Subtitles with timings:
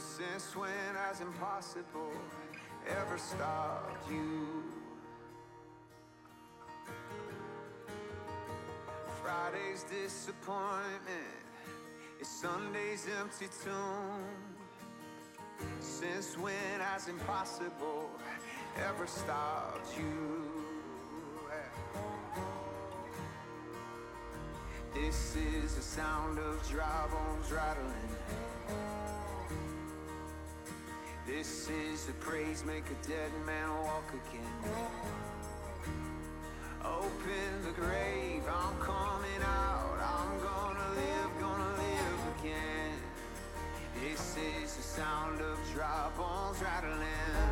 [0.00, 2.12] Since when has impossible
[2.88, 4.64] ever stopped you?
[9.22, 11.44] Friday's disappointment
[12.18, 14.24] is Sunday's empty tomb.
[15.80, 18.08] Since when has impossible
[18.88, 20.50] ever stopped you?
[24.94, 28.49] This is the sound of dry bones rattling.
[31.40, 34.74] This is the praise, make a dead man walk again.
[36.84, 39.96] Open the grave, I'm coming out.
[40.02, 42.92] I'm gonna live, gonna live again.
[44.02, 47.49] This is the sound of dry bones rattling.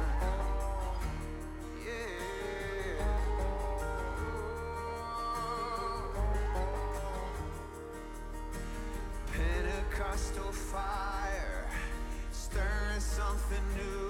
[13.48, 14.07] something new.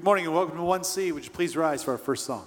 [0.00, 1.12] Good morning and welcome to 1C.
[1.12, 2.46] Would you please rise for our first song?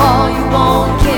[0.00, 1.09] wall you won't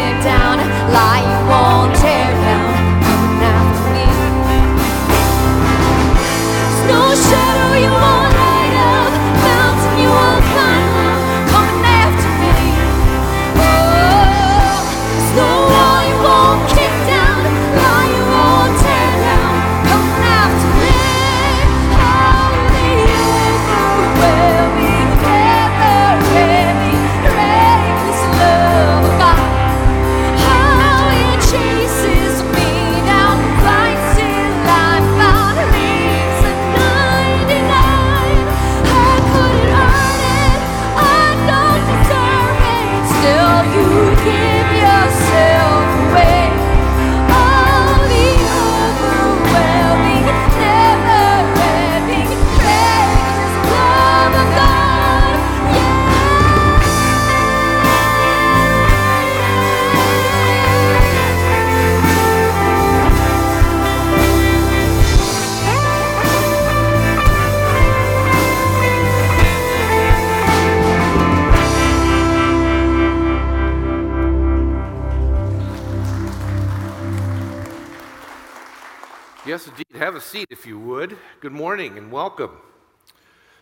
[80.32, 81.18] seat if you would.
[81.40, 82.56] Good morning and welcome.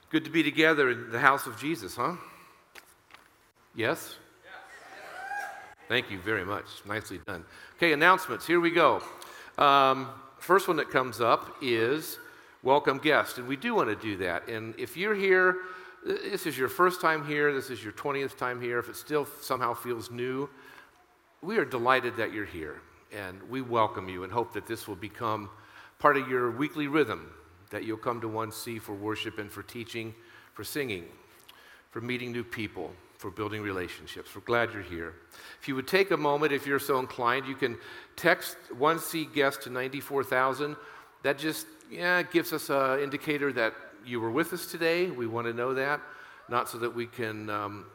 [0.09, 2.15] Good to be together in the house of Jesus, huh?
[3.75, 4.15] Yes?
[5.89, 6.67] Thank you very much.
[6.87, 7.45] Nicely done.
[7.77, 8.47] Okay, announcements.
[8.47, 9.03] Here we go.
[9.59, 12.21] Um, first one that comes up is
[12.63, 14.47] welcome guest, and we do want to do that.
[14.47, 15.57] And if you're here,
[16.05, 19.27] this is your first time here, this is your 20th time here, if it still
[19.41, 20.49] somehow feels new,
[21.43, 22.81] we are delighted that you're here,
[23.13, 25.51] and we welcome you and hope that this will become
[26.01, 27.31] part of your weekly rhythm,
[27.71, 30.13] that you'll come to 1C for worship and for teaching,
[30.55, 31.05] for singing,
[31.91, 34.35] for meeting new people, for building relationships.
[34.35, 35.15] We're glad you're here.
[35.61, 37.77] If you would take a moment, if you're so inclined, you can
[38.17, 40.75] text 1C guest to 94,000.
[41.23, 45.11] That just yeah, gives us an indicator that you were with us today.
[45.11, 46.01] We want to know that,
[46.49, 47.87] not so that we can um,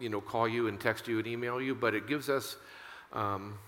[0.00, 2.56] you know, call you and text you and email you, but it gives us
[3.12, 3.58] um,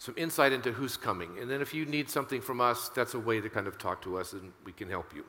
[0.00, 1.38] some insight into who's coming.
[1.38, 4.00] And then if you need something from us, that's a way to kind of talk
[4.02, 5.26] to us and we can help you.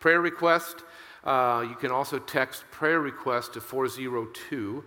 [0.00, 0.82] Prayer request,
[1.22, 4.84] uh, you can also text prayer request to 402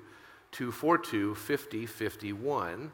[0.51, 2.91] 242 5051.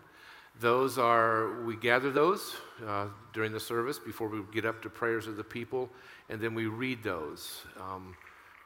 [0.59, 5.25] Those are, we gather those uh, during the service before we get up to prayers
[5.25, 5.89] of the people,
[6.29, 7.63] and then we read those.
[7.79, 8.15] Um,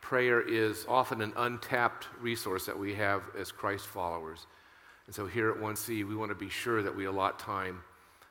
[0.02, 4.48] prayer is often an untapped resource that we have as Christ followers.
[5.12, 7.82] And so here at 1C, we want to be sure that we allot time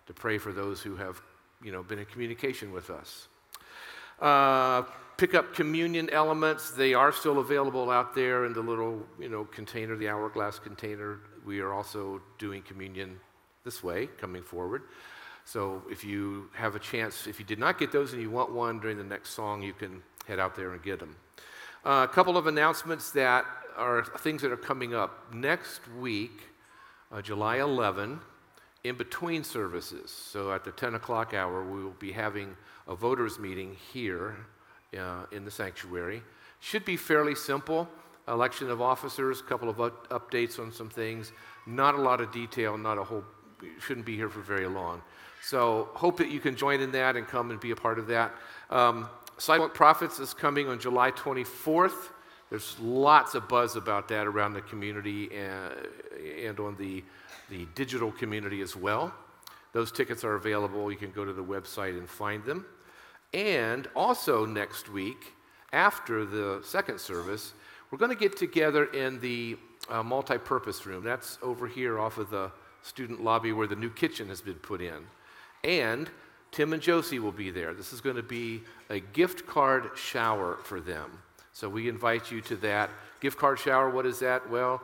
[0.07, 1.21] to pray for those who have,
[1.63, 3.29] you know, been in communication with us.
[4.19, 4.85] Uh,
[5.19, 6.71] pick up communion elements.
[6.71, 11.19] They are still available out there in the little, you know, container, the hourglass container.
[11.45, 13.21] We are also doing communion
[13.63, 14.85] this way, coming forward.
[15.45, 18.53] So if you have a chance, if you did not get those and you want
[18.53, 21.15] one during the next song, you can head out there and get them.
[21.85, 23.45] Uh, a couple of announcements that
[23.77, 25.35] are things that are coming up.
[25.35, 26.50] Next week,
[27.13, 28.21] uh, July 11,
[28.85, 32.57] in between services, so at the 10 o'clock hour, we will be having
[32.89, 34.37] a voters meeting here
[34.99, 36.23] uh, in the sanctuary.
[36.61, 37.89] Should be fairly simple.
[38.29, 41.33] Election of officers, a couple of up- updates on some things.
[41.67, 43.25] Not a lot of detail, not a whole,
[43.81, 45.03] shouldn't be here for very long.
[45.43, 48.07] So hope that you can join in that and come and be a part of
[48.09, 48.35] that.
[48.71, 52.11] Um, Sidewalk Prophets is coming on July 24th.
[52.51, 55.73] There's lots of buzz about that around the community and,
[56.45, 57.03] and on the,
[57.49, 59.15] the digital community as well.
[59.73, 60.91] Those tickets are available.
[60.91, 62.67] You can go to the website and find them.
[63.33, 65.35] And also next week,
[65.73, 67.55] after the second service,
[67.91, 69.57] we're going to get together in the
[69.89, 71.05] uh, multi purpose room.
[71.05, 72.51] That's over here off of the
[72.83, 75.07] student lobby where the new kitchen has been put in.
[75.63, 76.11] And
[76.51, 77.75] Tim and Josie will be there.
[77.75, 81.11] This is going to be a gift card shower for them.
[81.61, 82.89] So we invite you to that.
[83.21, 84.49] Gift card shower, what is that?
[84.49, 84.83] Well,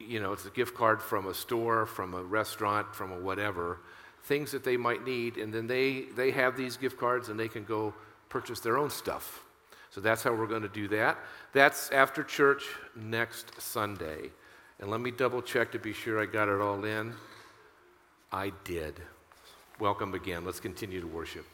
[0.00, 3.78] you know, it's a gift card from a store, from a restaurant, from a whatever,
[4.24, 5.36] things that they might need.
[5.36, 7.94] And then they, they have these gift cards and they can go
[8.28, 9.44] purchase their own stuff.
[9.90, 11.18] So that's how we're going to do that.
[11.52, 12.64] That's after church
[12.96, 14.32] next Sunday.
[14.80, 17.14] And let me double check to be sure I got it all in.
[18.32, 19.00] I did.
[19.78, 20.44] Welcome again.
[20.44, 21.46] Let's continue to worship.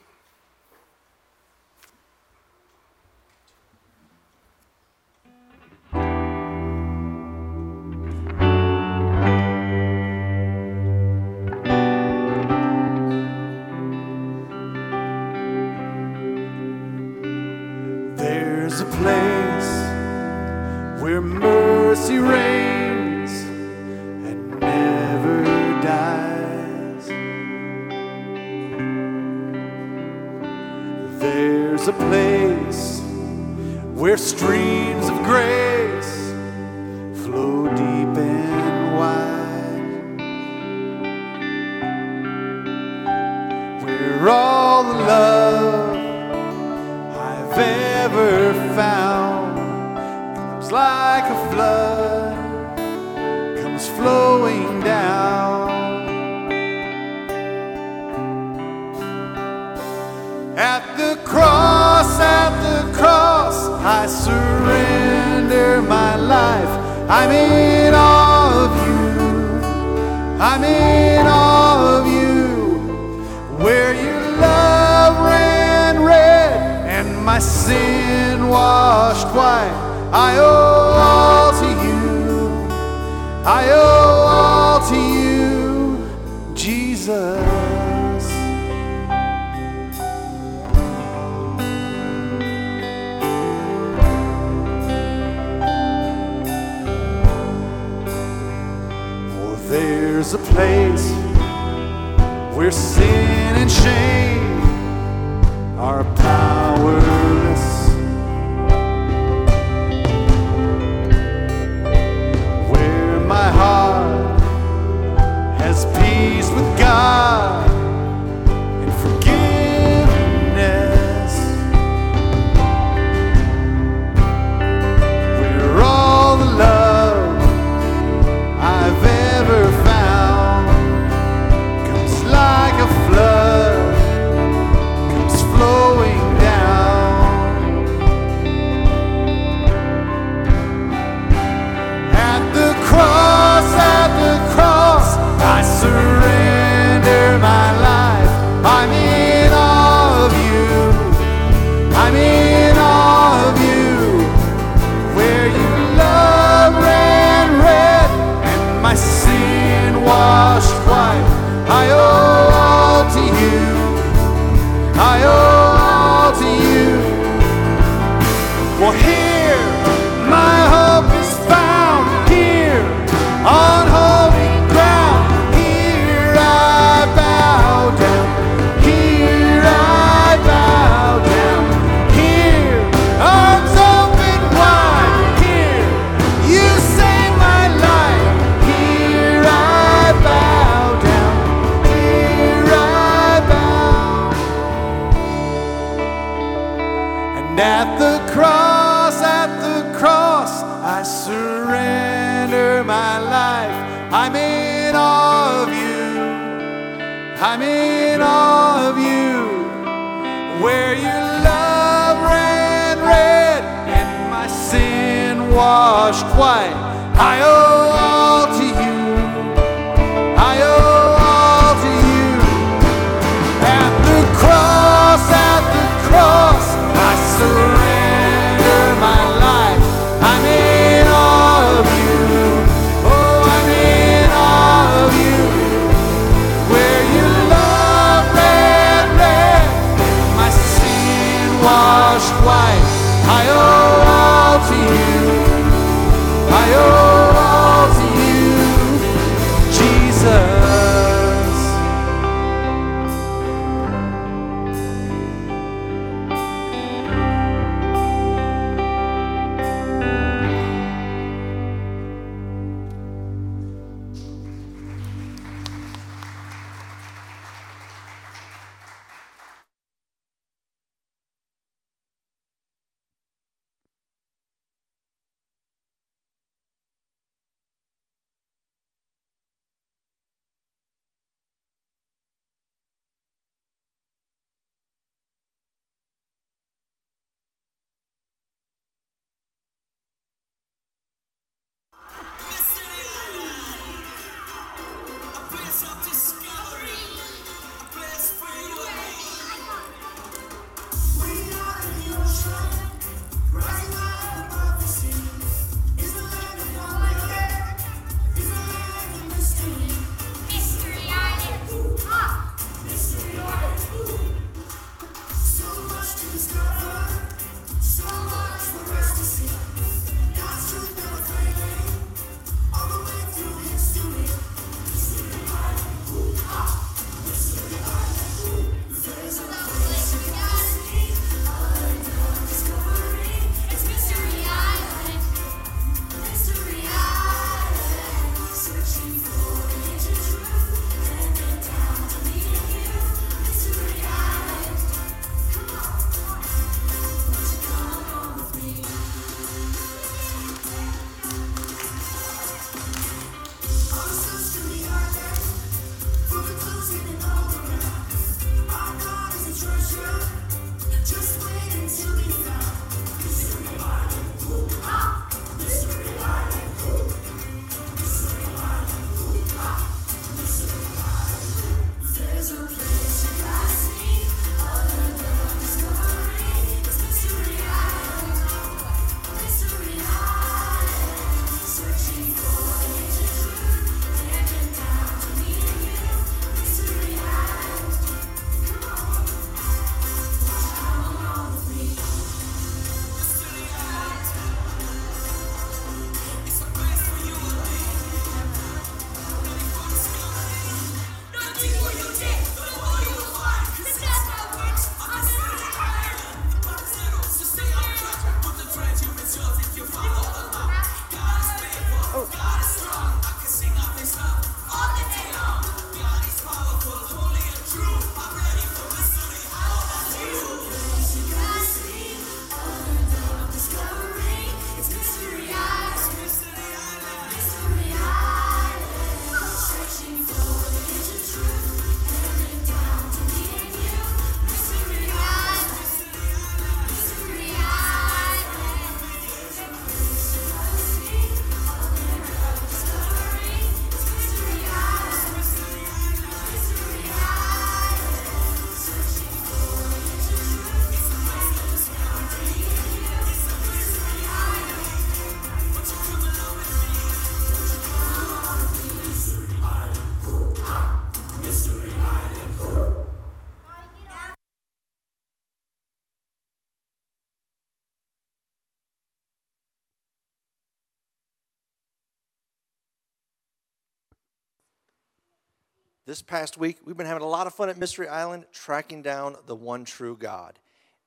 [476.12, 479.34] This past week, we've been having a lot of fun at Mystery Island tracking down
[479.46, 480.58] the one true God.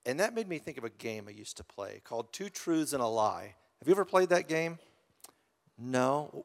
[0.03, 2.91] And that made me think of a game I used to play called Two Truths
[2.91, 3.53] and a Lie.
[3.77, 4.79] Have you ever played that game?
[5.77, 6.43] No.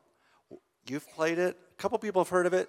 [0.87, 1.57] You've played it?
[1.73, 2.69] A couple people have heard of it.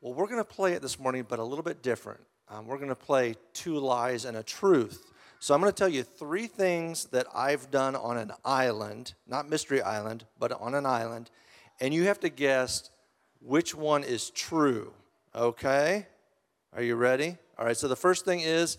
[0.00, 2.20] Well, we're going to play it this morning, but a little bit different.
[2.48, 5.04] Um, we're going to play two lies and a truth.
[5.38, 9.50] So I'm going to tell you three things that I've done on an island, not
[9.50, 11.30] Mystery Island, but on an island,
[11.78, 12.88] and you have to guess
[13.42, 14.94] which one is true.
[15.36, 16.06] Okay?
[16.72, 17.36] Are you ready?
[17.58, 18.78] All right, so the first thing is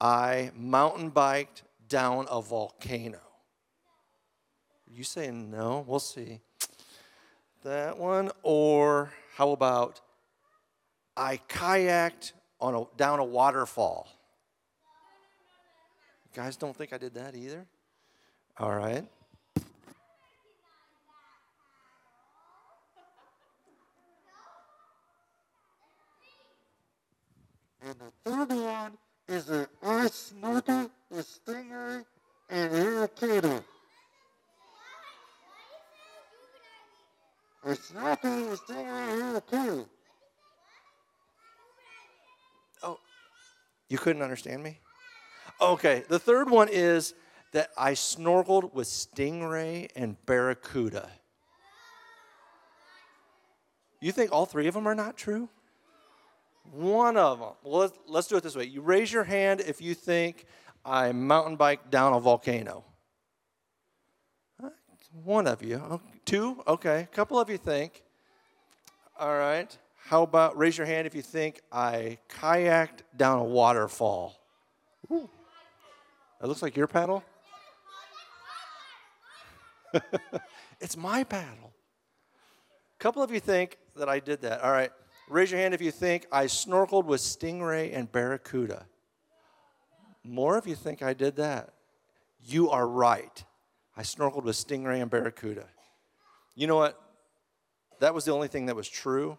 [0.00, 3.20] I mountain biked down a volcano.
[4.90, 5.84] You saying no?
[5.86, 6.40] We'll see.
[7.62, 10.00] That one, or how about
[11.16, 14.08] I kayaked on a, down a waterfall?
[16.24, 17.64] You guys don't think I did that either?
[18.58, 19.04] All right.
[27.86, 32.04] And the third one is that I snorkel with stingray
[32.50, 33.62] and irritator.
[37.64, 39.86] I snorkel with stingray and irritator.
[42.82, 42.98] Oh,
[43.88, 44.80] you couldn't understand me?
[45.60, 47.14] Okay, the third one is
[47.52, 51.08] that I snorkeled with stingray and barracuda.
[54.00, 55.48] You think all three of them are not true?
[56.72, 57.50] One of them.
[57.62, 58.64] Well, let's, let's do it this way.
[58.64, 60.46] You raise your hand if you think
[60.84, 62.84] I mountain bike down a volcano.
[65.24, 65.82] One of you.
[65.82, 66.62] Oh, two?
[66.66, 67.00] Okay.
[67.00, 68.02] A couple of you think.
[69.18, 69.76] All right.
[69.96, 74.38] How about raise your hand if you think I kayaked down a waterfall?
[75.10, 75.28] Ooh.
[76.40, 77.24] That looks like your paddle.
[80.80, 81.72] it's my paddle.
[82.98, 84.60] A couple of you think that I did that.
[84.60, 84.92] All right.
[85.28, 88.86] Raise your hand if you think I snorkeled with stingray and barracuda.
[90.22, 91.72] More of you think I did that.
[92.44, 93.44] You are right.
[93.96, 95.66] I snorkeled with stingray and barracuda.
[96.54, 97.00] You know what?
[98.00, 99.36] That was the only thing that was true.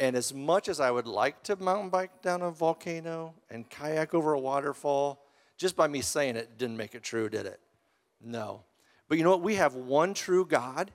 [0.00, 4.14] And as much as I would like to mountain bike down a volcano and kayak
[4.14, 5.22] over a waterfall,
[5.56, 7.60] just by me saying it didn't make it true, did it?
[8.20, 8.64] No.
[9.08, 9.42] But you know what?
[9.42, 10.90] We have one true God.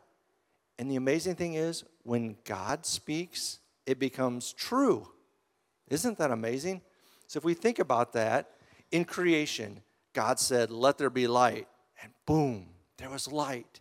[0.77, 3.58] And the amazing thing is, when God speaks,
[3.89, 5.07] it becomes true.
[5.89, 6.81] Isn't that amazing?
[7.25, 8.51] So if we think about that,
[8.91, 9.81] in creation,
[10.13, 11.67] God said, Let there be light.
[12.03, 13.79] And boom, there was light.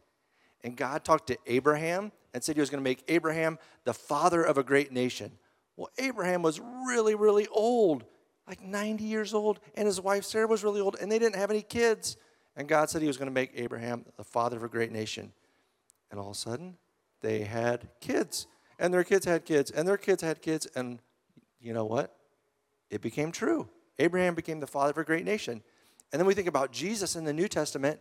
[0.64, 4.42] And God talked to Abraham and said he was going to make Abraham the father
[4.42, 5.32] of a great nation.
[5.76, 8.04] Well, Abraham was really, really old,
[8.46, 11.50] like 90 years old, and his wife Sarah was really old, and they didn't have
[11.50, 12.16] any kids.
[12.56, 15.32] And God said he was going to make Abraham the father of a great nation.
[16.10, 16.78] And all of a sudden,
[17.20, 18.46] they had kids,
[18.78, 20.98] and their kids had kids, and their kids had kids, and
[21.60, 22.16] you know what?
[22.90, 23.68] It became true.
[23.98, 25.62] Abraham became the father of a great nation.
[26.12, 28.00] And then we think about Jesus in the New Testament,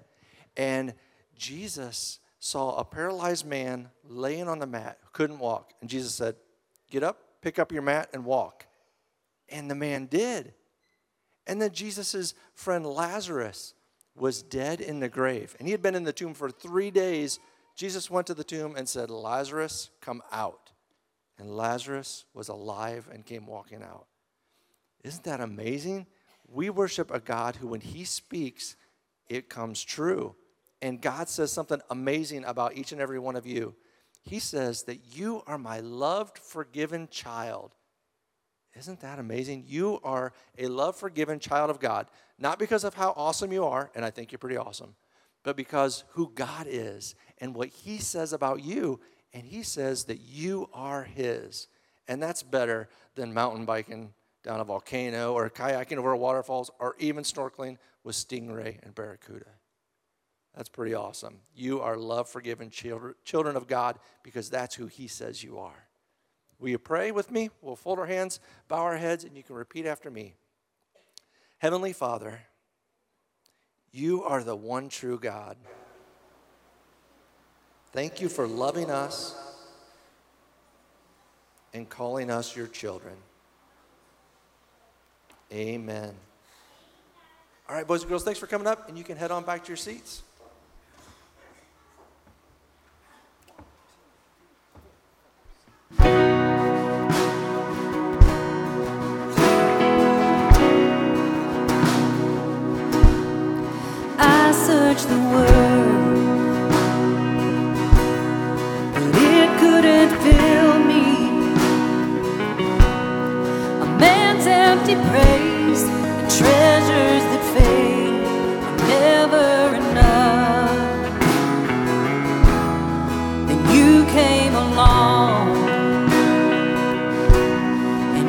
[0.56, 0.94] and
[1.36, 5.74] Jesus saw a paralyzed man laying on the mat who couldn't walk.
[5.82, 6.36] And Jesus said,
[6.90, 8.66] Get up, pick up your mat, and walk.
[9.50, 10.54] And the man did.
[11.46, 13.74] And then Jesus' friend Lazarus
[14.16, 15.56] was dead in the grave.
[15.60, 17.40] And he had been in the tomb for three days.
[17.78, 20.72] Jesus went to the tomb and said, Lazarus, come out.
[21.38, 24.08] And Lazarus was alive and came walking out.
[25.04, 26.08] Isn't that amazing?
[26.50, 28.76] We worship a God who, when he speaks,
[29.30, 30.36] it comes true.
[30.82, 33.76] And God says something amazing about each and every one of you.
[34.24, 37.76] He says that you are my loved, forgiven child.
[38.76, 39.66] Isn't that amazing?
[39.68, 43.92] You are a love forgiven child of God, not because of how awesome you are,
[43.96, 44.96] and I think you're pretty awesome,
[45.44, 49.00] but because who God is and what He says about you.
[49.34, 51.68] And He says that you are His.
[52.08, 57.24] And that's better than mountain biking down a volcano or kayaking over waterfalls or even
[57.24, 59.50] snorkeling with stingray and barracuda.
[60.56, 61.42] That's pretty awesome.
[61.56, 65.88] You are love forgiven children, children of God because that's who He says you are.
[66.60, 67.50] Will you pray with me?
[67.62, 70.34] We'll fold our hands, bow our heads, and you can repeat after me.
[71.60, 72.40] Heavenly Father,
[73.92, 75.58] you are the one true God.
[77.98, 79.34] Thank you for loving us
[81.74, 83.16] and calling us your children.
[85.52, 86.14] Amen.
[87.68, 89.64] All right, boys and girls, thanks for coming up, and you can head on back
[89.64, 90.22] to your seats.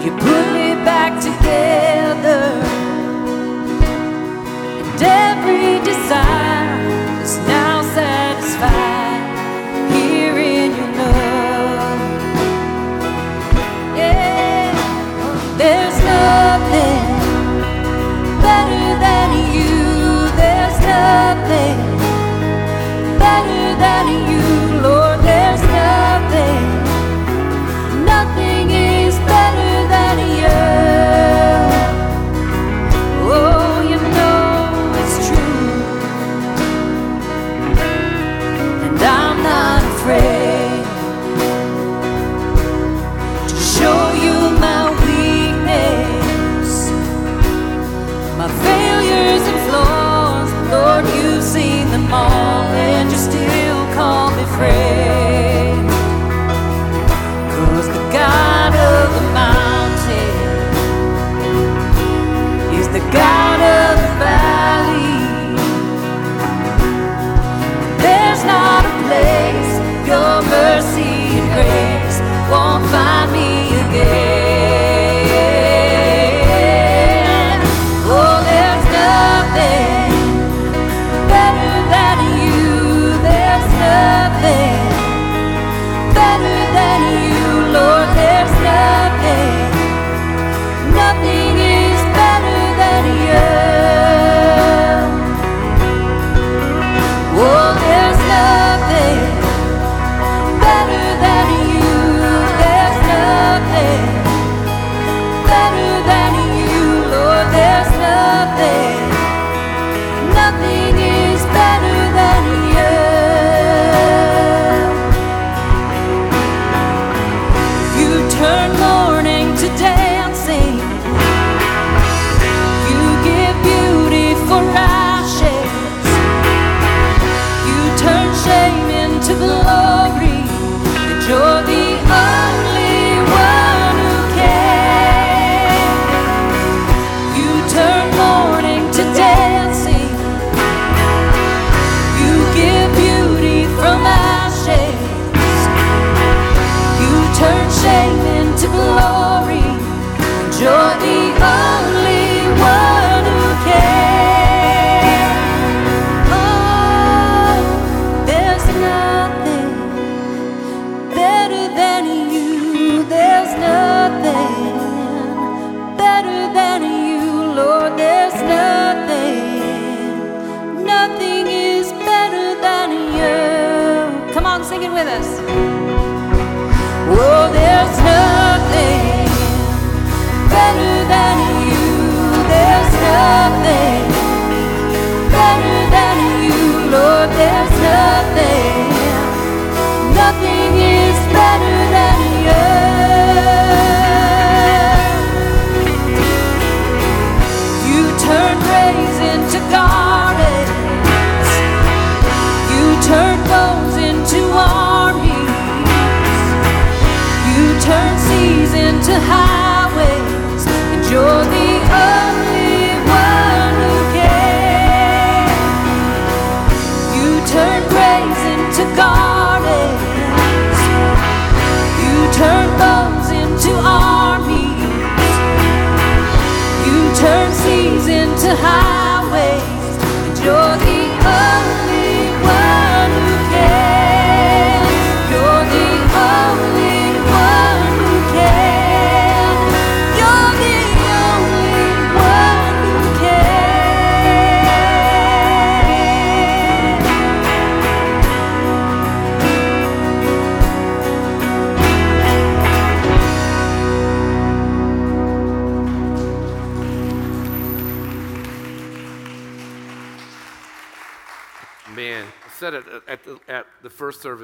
[0.05, 1.88] You put me back together.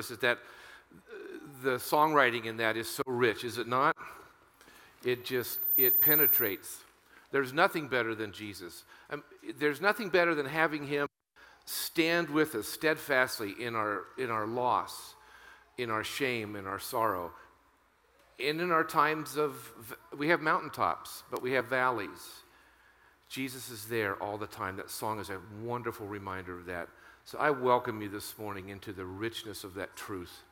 [0.05, 3.97] service is that uh, the songwriting in that is so rich, is it not?
[5.05, 6.79] It just, it penetrates.
[7.31, 8.85] There's nothing better than Jesus.
[9.11, 9.23] Um,
[9.59, 11.09] there's nothing better than having him
[11.67, 15.15] stand with us steadfastly in our, in our loss,
[15.79, 17.33] in our shame, in our sorrow,
[18.45, 19.73] and in our times of,
[20.17, 22.43] we have mountaintops, but we have valleys.
[23.29, 24.77] Jesus is there all the time.
[24.77, 26.89] That song is a wonderful reminder of that.
[27.27, 30.43] So I welcome you this morning into the richness of that truth.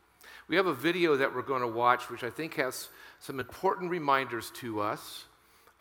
[0.49, 2.89] We have a video that we're going to watch, which I think has
[3.21, 5.27] some important reminders to us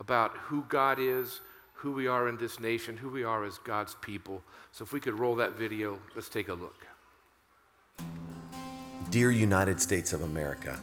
[0.00, 1.40] about who God is,
[1.72, 4.42] who we are in this nation, who we are as God's people.
[4.72, 6.86] So if we could roll that video, let's take a look.
[9.08, 10.78] Dear United States of America,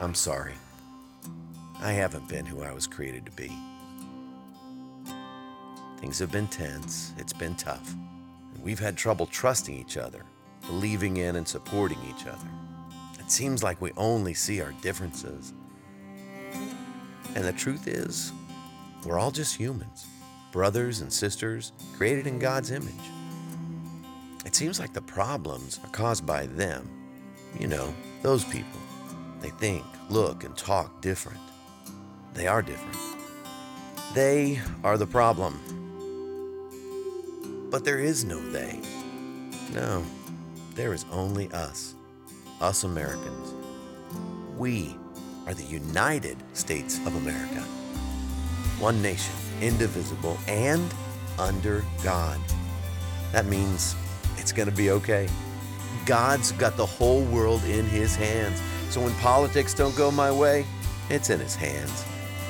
[0.00, 0.54] I'm sorry.
[1.80, 3.50] I haven't been who I was created to be.
[5.98, 7.94] Things have been tense, it's been tough
[8.62, 10.22] we've had trouble trusting each other,
[10.66, 12.48] believing in and supporting each other.
[13.18, 15.52] It seems like we only see our differences.
[17.34, 18.32] And the truth is,
[19.04, 20.06] we're all just humans,
[20.52, 22.94] brothers and sisters, created in God's image.
[24.44, 26.88] It seems like the problems are caused by them.
[27.58, 28.80] You know, those people.
[29.40, 31.40] They think, look, and talk different.
[32.34, 32.98] They are different.
[34.14, 35.79] They are the problem.
[37.70, 38.80] But there is no they.
[39.72, 40.04] No,
[40.74, 41.94] there is only us,
[42.60, 43.54] us Americans.
[44.58, 44.96] We
[45.46, 47.60] are the United States of America.
[48.80, 50.92] One nation, indivisible, and
[51.38, 52.40] under God.
[53.30, 53.94] That means
[54.36, 55.28] it's going to be okay.
[56.06, 58.60] God's got the whole world in his hands.
[58.88, 60.66] So when politics don't go my way,
[61.08, 62.02] it's in his hands.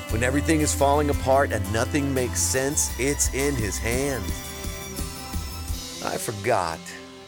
[0.09, 4.50] When everything is falling apart and nothing makes sense, it's in his hands.
[6.03, 6.79] I forgot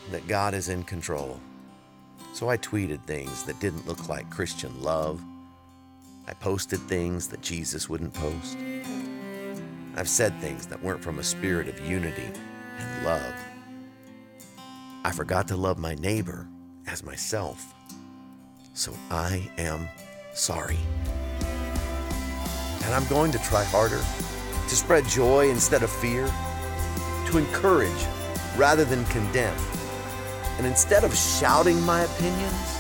[0.09, 1.39] that God is in control.
[2.33, 5.21] So I tweeted things that didn't look like Christian love.
[6.27, 8.57] I posted things that Jesus wouldn't post.
[9.95, 12.27] I've said things that weren't from a spirit of unity
[12.79, 13.35] and love.
[15.03, 16.47] I forgot to love my neighbor
[16.87, 17.75] as myself.
[18.73, 19.87] So I am
[20.33, 20.79] sorry.
[22.85, 24.01] And I'm going to try harder
[24.67, 26.25] to spread joy instead of fear,
[27.27, 28.07] to encourage
[28.57, 29.57] rather than condemn.
[30.57, 32.79] And instead of shouting my opinions,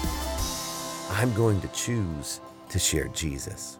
[1.11, 3.77] I'm going to choose to share Jesus.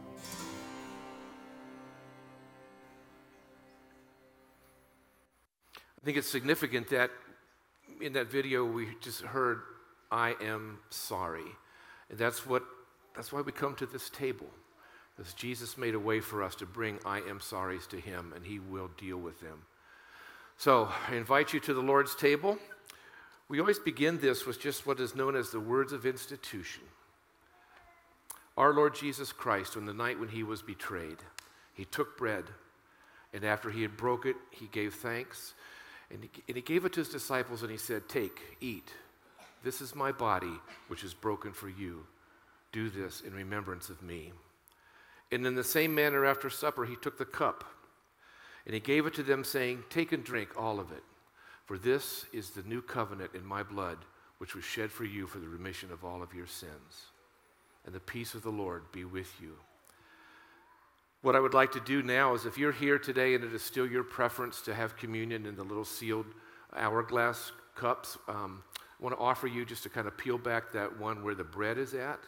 [5.75, 7.11] I think it's significant that
[8.01, 9.61] in that video we just heard,
[10.11, 11.45] I am sorry.
[12.09, 12.63] And that's what
[13.15, 14.47] that's why we come to this table.
[15.15, 18.45] Because Jesus made a way for us to bring I am sorries to him and
[18.45, 19.63] he will deal with them.
[20.57, 22.57] So I invite you to the Lord's table.
[23.49, 26.83] We always begin this with just what is known as the words of institution.
[28.55, 31.17] Our Lord Jesus Christ, on the night when he was betrayed,
[31.73, 32.45] he took bread,
[33.33, 35.53] and after he had broke it, he gave thanks,
[36.11, 38.93] and he, and he gave it to his disciples, and he said, Take, eat.
[39.63, 42.05] This is my body, which is broken for you.
[42.71, 44.33] Do this in remembrance of me.
[45.31, 47.63] And in the same manner, after supper, he took the cup,
[48.65, 51.03] and he gave it to them, saying, Take and drink all of it,
[51.65, 53.97] for this is the new covenant in my blood,
[54.37, 57.07] which was shed for you for the remission of all of your sins.
[57.85, 59.55] And the peace of the Lord be with you.
[61.21, 63.61] What I would like to do now is if you're here today and it is
[63.61, 66.25] still your preference to have communion in the little sealed
[66.75, 68.61] hourglass cups, um,
[68.99, 71.43] I want to offer you just to kind of peel back that one where the
[71.43, 72.19] bread is at.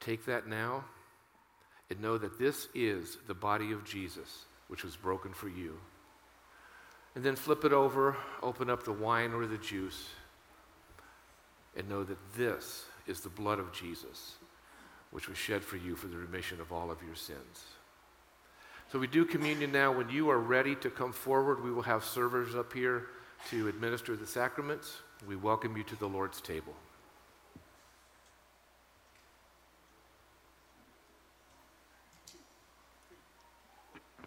[0.00, 0.84] Take that now
[1.88, 5.76] and know that this is the body of Jesus, which was broken for you.
[7.16, 10.10] And then flip it over, open up the wine or the juice,
[11.76, 14.36] and know that this is the blood of Jesus,
[15.10, 17.64] which was shed for you for the remission of all of your sins.
[18.92, 19.90] So we do communion now.
[19.90, 23.06] When you are ready to come forward, we will have servers up here
[23.50, 24.98] to administer the sacraments.
[25.26, 26.74] We welcome you to the Lord's table.
[33.12, 34.19] Dear God, it's me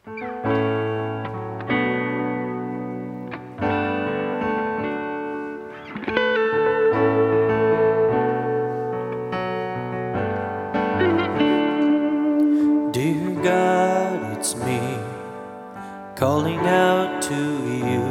[16.15, 18.03] calling out to you.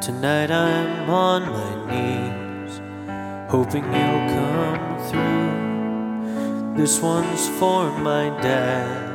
[0.00, 2.80] Tonight I'm on my knees,
[3.50, 6.74] hoping you'll come through.
[6.76, 9.11] This one's for my dad.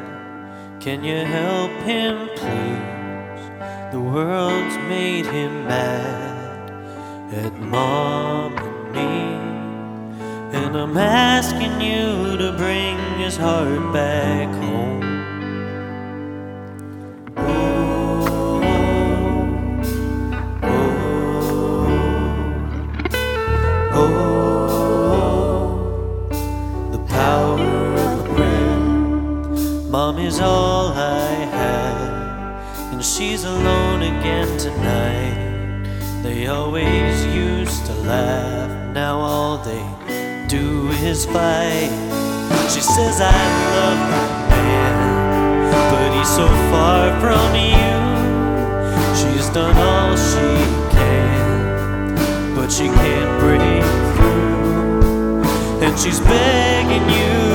[0.79, 3.91] Can you help him, please?
[3.91, 6.71] The world's made him mad
[7.33, 10.57] at mom and me.
[10.57, 15.16] And I'm asking you to bring his heart back home.
[38.07, 39.85] Laugh, now all they
[40.47, 41.91] do is fight.
[42.73, 43.43] She says I
[43.75, 47.97] love her man, but he's so far from you.
[49.19, 50.49] She's done all she
[50.95, 52.15] can,
[52.55, 53.83] but she can't break
[54.15, 55.43] through.
[55.83, 57.46] And she's begging you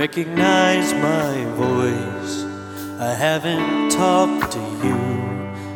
[0.00, 2.34] recognize my voice?
[2.98, 4.98] I haven't talked to you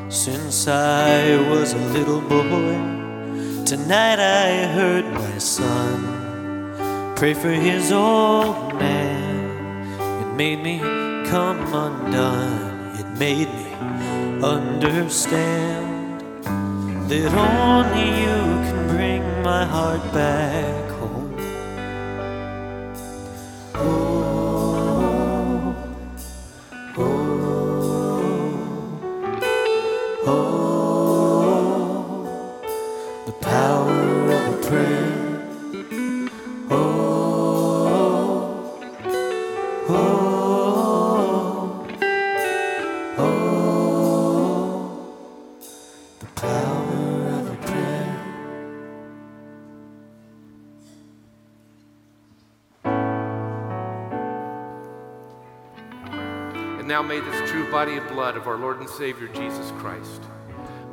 [0.09, 2.73] since I was a little boy.
[3.67, 5.99] Tonight I heard my son
[7.17, 9.93] pray for his old man.
[10.23, 10.79] It made me
[11.29, 12.97] come undone.
[13.01, 13.73] It made me
[14.43, 15.85] understand
[17.11, 20.84] that only you can bring my heart back.
[23.77, 24.24] Oh,
[57.75, 60.23] body and blood of our Lord and Savior Jesus Christ,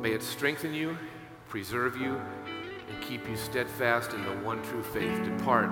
[0.00, 0.98] may it strengthen you,
[1.48, 2.20] preserve you,
[2.90, 5.22] and keep you steadfast in the one true faith.
[5.22, 5.70] Depart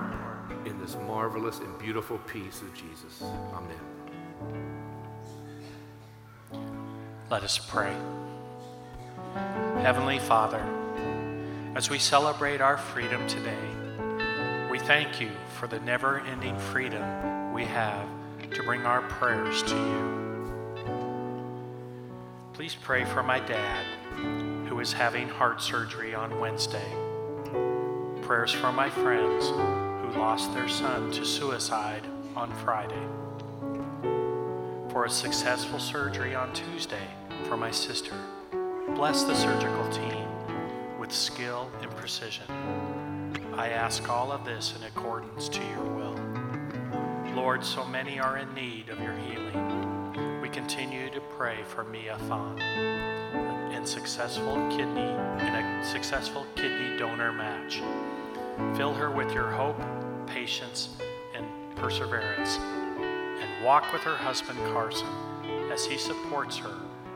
[0.65, 3.21] in this marvelous and beautiful peace of Jesus.
[3.53, 3.77] Amen.
[7.29, 7.93] Let us pray.
[9.81, 10.63] Heavenly Father,
[11.75, 17.65] as we celebrate our freedom today, we thank you for the never ending freedom we
[17.65, 18.07] have
[18.53, 20.20] to bring our prayers to you.
[22.61, 23.83] Please pray for my dad,
[24.67, 26.93] who is having heart surgery on Wednesday.
[28.21, 32.03] Prayers for my friends who lost their son to suicide
[32.35, 33.03] on Friday.
[34.91, 37.07] For a successful surgery on Tuesday
[37.45, 38.13] for my sister.
[38.93, 40.27] Bless the surgical team
[40.99, 42.45] with skill and precision.
[43.55, 47.33] I ask all of this in accordance to your will.
[47.33, 50.00] Lord, so many are in need of your healing.
[50.51, 52.59] Continue to pray for Mia Fan
[53.71, 57.81] and successful kidney in a successful kidney donor match.
[58.75, 59.81] Fill her with your hope,
[60.27, 60.89] patience,
[61.33, 61.45] and
[61.77, 65.07] perseverance, and walk with her husband Carson
[65.71, 66.75] as he supports her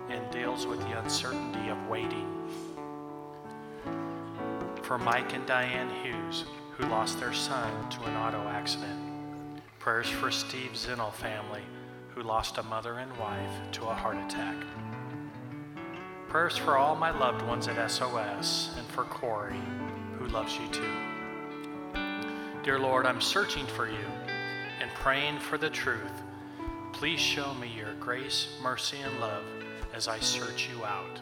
[0.10, 2.32] and deals with the uncertainty of waiting.
[4.82, 6.46] For Mike and Diane Hughes,
[6.78, 9.00] who lost their son to an auto accident.
[9.80, 11.62] Prayers for Steve Zinnel family,
[12.16, 14.56] who lost a mother and wife to a heart attack.
[16.30, 19.60] Prayers for all my loved ones at SOS and for Corey,
[20.18, 20.94] who loves you too.
[22.64, 24.06] Dear Lord, I'm searching for you
[24.82, 26.24] and praying for the truth.
[26.94, 29.44] Please show me your grace, mercy, and love
[29.94, 31.20] as I search you out.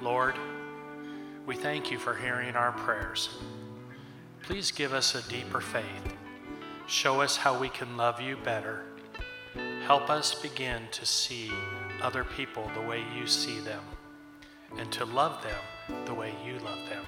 [0.00, 0.36] Lord,
[1.46, 3.40] we thank you for hearing our prayers.
[4.42, 6.16] Please give us a deeper faith.
[6.86, 8.84] Show us how we can love you better.
[9.86, 11.50] Help us begin to see
[12.02, 13.82] other people the way you see them
[14.78, 17.04] and to love them the way you love them.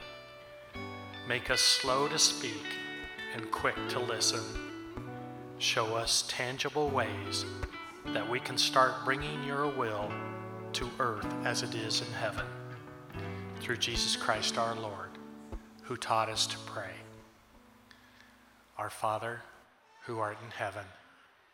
[1.29, 2.65] Make us slow to speak
[3.35, 4.43] and quick to listen.
[5.59, 7.45] Show us tangible ways
[8.07, 10.11] that we can start bringing your will
[10.73, 12.47] to earth as it is in heaven.
[13.61, 15.11] Through Jesus Christ our Lord,
[15.83, 16.91] who taught us to pray.
[18.77, 19.43] Our Father,
[20.07, 20.85] who art in heaven,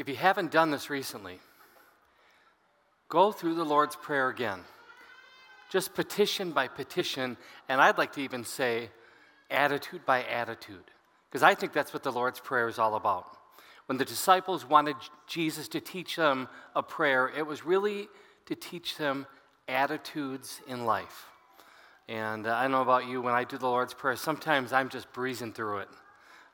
[0.00, 1.38] If you haven't done this recently,
[3.10, 4.60] go through the Lord's Prayer again.
[5.68, 7.36] Just petition by petition,
[7.68, 8.88] and I'd like to even say
[9.50, 10.84] attitude by attitude,
[11.28, 13.26] because I think that's what the Lord's Prayer is all about.
[13.88, 14.96] When the disciples wanted
[15.26, 18.08] Jesus to teach them a prayer, it was really
[18.46, 19.26] to teach them
[19.68, 21.26] attitudes in life.
[22.08, 25.12] And uh, I know about you, when I do the Lord's Prayer, sometimes I'm just
[25.12, 25.88] breezing through it.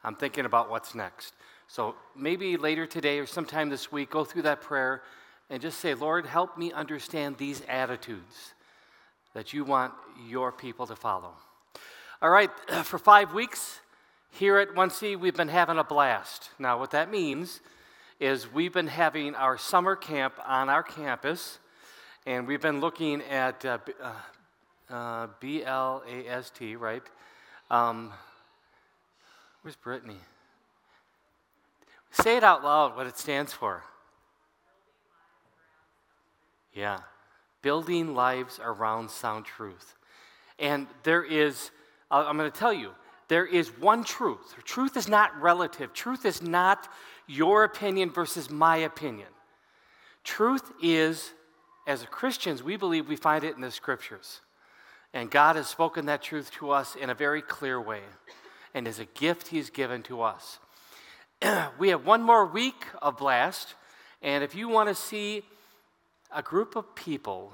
[0.02, 1.32] I'm thinking about what's next.
[1.68, 5.02] So maybe later today or sometime this week, go through that prayer
[5.50, 8.54] and just say, Lord, help me understand these attitudes
[9.34, 9.92] that you want
[10.28, 11.32] your people to follow.
[12.22, 12.50] All right,
[12.84, 13.80] for five weeks
[14.30, 16.50] here at 1C, we've been having a blast.
[16.58, 17.60] Now, what that means
[18.18, 21.58] is we've been having our summer camp on our campus,
[22.24, 27.02] and we've been looking at uh, uh, uh, BLAST, right?
[27.70, 28.12] Um,
[29.62, 30.16] where's Brittany?
[32.22, 33.82] Say it out loud what it stands for.
[36.72, 36.98] Yeah.
[37.62, 39.94] Building lives around sound truth.
[40.58, 41.70] And there is,
[42.10, 42.92] I'm going to tell you,
[43.28, 44.54] there is one truth.
[44.64, 45.92] Truth is not relative.
[45.92, 46.88] Truth is not
[47.26, 49.28] your opinion versus my opinion.
[50.22, 51.32] Truth is,
[51.86, 54.40] as Christians, we believe we find it in the scriptures.
[55.12, 58.00] And God has spoken that truth to us in a very clear way.
[58.74, 60.58] And as a gift, He's given to us.
[61.78, 63.74] we have one more week of Blast.
[64.22, 65.42] And if you want to see
[66.34, 67.52] a group of people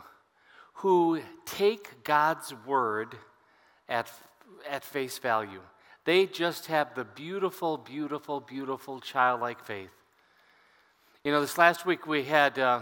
[0.74, 3.16] who take God's word
[3.89, 4.11] at,
[4.68, 5.61] at face value.
[6.05, 9.91] They just have the beautiful, beautiful, beautiful childlike faith.
[11.22, 12.80] You know, this last week we had uh,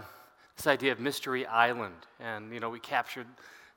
[0.57, 3.27] this idea of Mystery Island, and, you know, we captured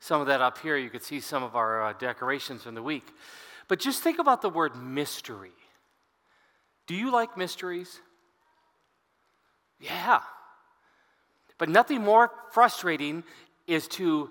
[0.01, 0.77] some of that up here.
[0.77, 3.07] You could see some of our uh, decorations from the week.
[3.69, 5.53] But just think about the word mystery.
[6.87, 8.01] Do you like mysteries?
[9.81, 10.21] Yeah.
[11.59, 13.25] But nothing more frustrating
[13.67, 14.31] is to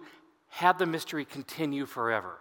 [0.50, 2.38] have the mystery continue forever.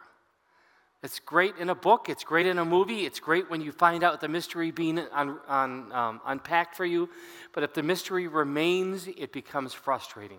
[1.03, 4.05] It's great in a book, it's great in a movie, it's great when you find
[4.05, 7.09] out the mystery being un, un, um, unpacked for you.
[7.53, 10.39] But if the mystery remains, it becomes frustrating.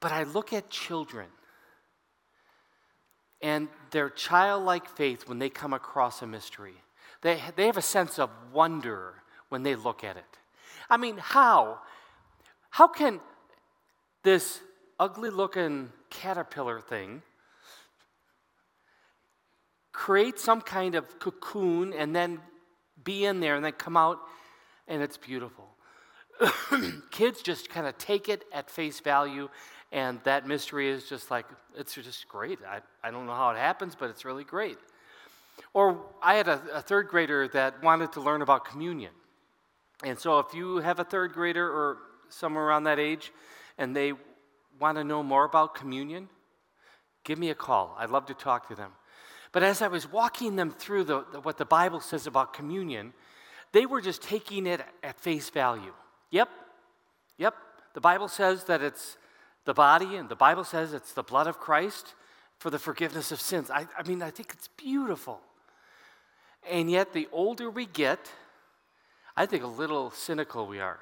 [0.00, 1.28] But I look at children
[3.40, 6.74] and their childlike faith when they come across a mystery.
[7.24, 9.14] They, they have a sense of wonder
[9.48, 10.38] when they look at it.
[10.90, 11.78] I mean, how?
[12.68, 13.18] How can
[14.22, 14.60] this
[15.00, 17.22] ugly looking caterpillar thing
[19.92, 22.40] create some kind of cocoon and then
[23.02, 24.18] be in there and then come out
[24.86, 25.64] and it's beautiful?
[27.10, 29.48] Kids just kind of take it at face value,
[29.92, 32.58] and that mystery is just like, it's just great.
[32.68, 34.76] I, I don't know how it happens, but it's really great.
[35.72, 39.12] Or I had a, a third grader that wanted to learn about communion.
[40.02, 41.98] And so if you have a third grader or
[42.28, 43.32] somewhere around that age
[43.78, 44.12] and they
[44.80, 46.28] want to know more about communion,
[47.24, 47.96] give me a call.
[47.98, 48.92] I'd love to talk to them.
[49.52, 53.12] But as I was walking them through the, the, what the Bible says about communion,
[53.72, 55.94] they were just taking it at face value.
[56.30, 56.48] Yep,
[57.38, 57.54] yep.
[57.94, 59.16] The Bible says that it's
[59.64, 62.14] the body, and the Bible says it's the blood of Christ
[62.58, 63.70] for the forgiveness of sins.
[63.70, 65.40] I, I mean, I think it's beautiful.
[66.70, 68.30] And yet, the older we get,
[69.36, 70.98] I think a little cynical we are.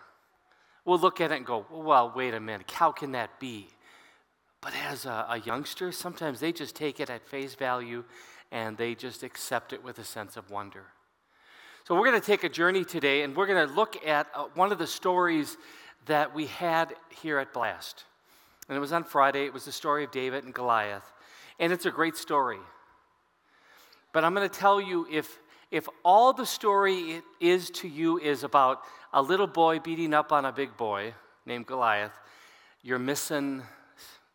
[0.85, 3.69] We'll look at it and go, well, wait a minute, how can that be?
[4.61, 8.05] But as a, a, youngster, sometimes they just take it at face value
[8.51, 10.85] and they just accept it with a sense of wonder.
[11.85, 14.45] So, we're going to take a journey today and we're going to look at uh,
[14.55, 15.57] one of the stories
[16.07, 18.05] that we had here at Blast.
[18.69, 21.13] And it was on Friday, it was the story of David and Goliath.
[21.63, 22.59] And it's a great story.
[24.13, 25.39] But I'm going to tell you if,
[25.71, 28.81] if all the story is to you is about
[29.13, 31.15] a little boy beating up on a big boy
[31.47, 32.11] named Goliath,
[32.83, 33.63] you're missing,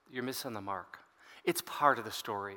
[0.10, 1.00] you're missing the mark.
[1.44, 2.56] It's part of the story.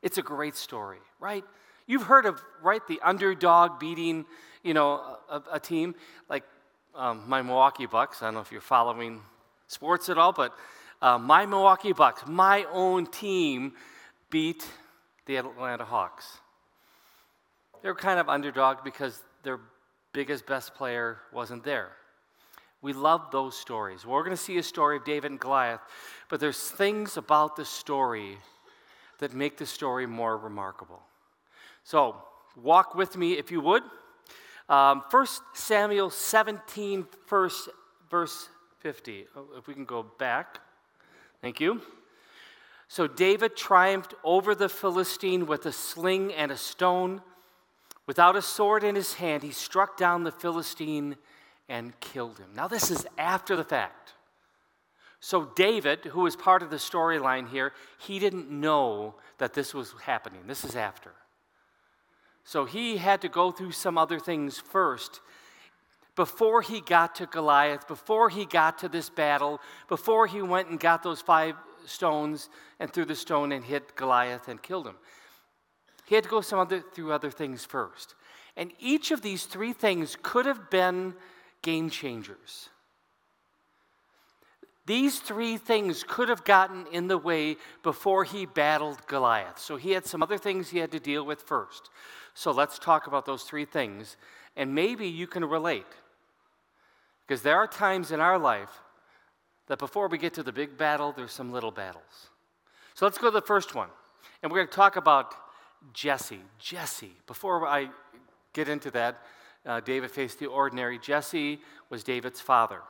[0.00, 1.44] It's a great story, right?
[1.86, 4.24] You've heard of, right, the underdog beating,
[4.62, 5.94] you know, a, a team
[6.30, 6.44] like
[6.94, 8.22] um, my Milwaukee Bucks.
[8.22, 9.20] I don't know if you're following
[9.66, 10.56] sports at all, but
[11.02, 13.74] uh, my Milwaukee Bucks, my own team,
[14.30, 14.66] beat
[15.26, 16.38] the Atlanta Hawks.
[17.82, 19.60] They were kind of underdog because their
[20.12, 21.90] biggest, best player wasn't there.
[22.80, 24.06] We love those stories.
[24.06, 25.80] We're going to see a story of David and Goliath,
[26.28, 28.38] but there's things about the story
[29.18, 31.02] that make the story more remarkable.
[31.82, 32.16] So,
[32.56, 33.82] walk with me if you would.
[34.68, 37.68] Um, 1 Samuel 17, verse,
[38.10, 38.48] verse
[38.80, 39.26] 50.
[39.34, 40.60] Oh, if we can go back.
[41.40, 41.80] Thank you.
[42.88, 47.20] So David triumphed over the Philistine with a sling and a stone.
[48.06, 51.16] Without a sword in his hand, he struck down the Philistine
[51.68, 52.48] and killed him.
[52.54, 54.14] Now, this is after the fact.
[55.20, 59.94] So, David, who is part of the storyline here, he didn't know that this was
[60.02, 60.40] happening.
[60.46, 61.12] This is after.
[62.44, 65.20] So, he had to go through some other things first
[66.16, 70.80] before he got to Goliath, before he got to this battle, before he went and
[70.80, 71.54] got those five
[71.88, 74.96] stones and threw the stone and hit Goliath and killed him.
[76.06, 78.14] He had to go some other, through other things first.
[78.56, 81.14] And each of these three things could have been
[81.62, 82.70] game changers.
[84.86, 89.58] These three things could have gotten in the way before he battled Goliath.
[89.58, 91.90] So he had some other things he had to deal with first.
[92.32, 94.16] So let's talk about those three things,
[94.56, 95.84] and maybe you can relate.
[97.26, 98.70] Because there are times in our life
[99.68, 102.30] that before we get to the big battle, there's some little battles.
[102.94, 103.88] So let's go to the first one.
[104.42, 105.34] And we're going to talk about
[105.92, 106.40] Jesse.
[106.58, 107.12] Jesse.
[107.26, 107.88] Before I
[108.52, 109.22] get into that,
[109.64, 110.98] uh, David faced the ordinary.
[110.98, 111.60] Jesse
[111.90, 112.80] was David's father.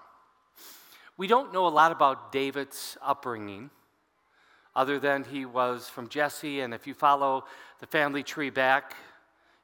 [1.17, 3.71] We don't know a lot about David's upbringing,
[4.77, 6.61] other than he was from Jesse.
[6.61, 7.45] And if you follow
[7.81, 8.95] the family tree back,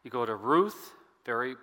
[0.03, 0.93] you go to Ruth,
[1.25, 1.55] very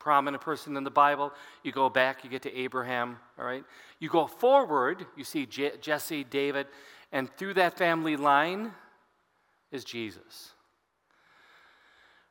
[0.00, 1.32] prominent person in the Bible.
[1.62, 3.64] You go back, you get to Abraham, all right?
[4.00, 6.66] You go forward, you see Je- Jesse, David,
[7.12, 8.72] and through that family line
[9.70, 10.52] is Jesus.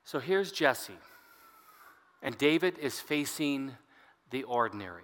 [0.04, 0.98] So here's Jesse.
[2.22, 3.78] And David is facing
[4.32, 5.04] the ordinary.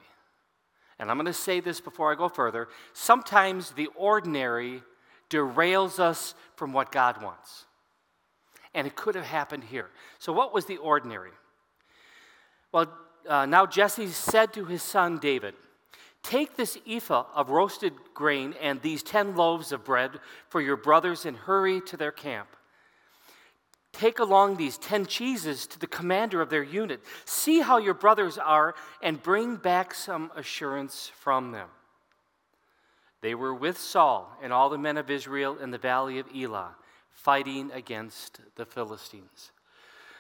[1.00, 2.68] And I'm going to say this before I go further.
[2.94, 4.82] Sometimes the ordinary
[5.30, 7.66] derails us from what God wants.
[8.74, 9.90] And it could have happened here.
[10.20, 11.32] So, what was the ordinary?
[12.76, 12.92] Well,
[13.26, 15.54] uh, now Jesse said to his son David,
[16.24, 20.20] Take this ephah of roasted grain and these ten loaves of bread
[20.50, 22.50] for your brothers and hurry to their camp.
[23.94, 27.00] Take along these ten cheeses to the commander of their unit.
[27.24, 31.70] See how your brothers are and bring back some assurance from them.
[33.22, 36.76] They were with Saul and all the men of Israel in the valley of Elah,
[37.14, 39.54] fighting against the Philistines.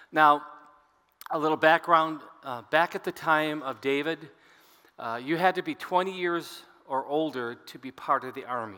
[0.09, 0.43] Now,
[1.31, 4.29] a little background uh, back at the time of David,
[4.99, 8.77] uh, you had to be 20 years or older to be part of the army.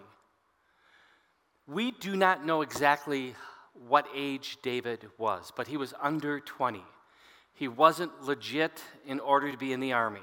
[1.67, 3.35] We do not know exactly
[3.87, 6.81] what age David was, but he was under 20.
[7.53, 10.21] He wasn't legit in order to be in the army.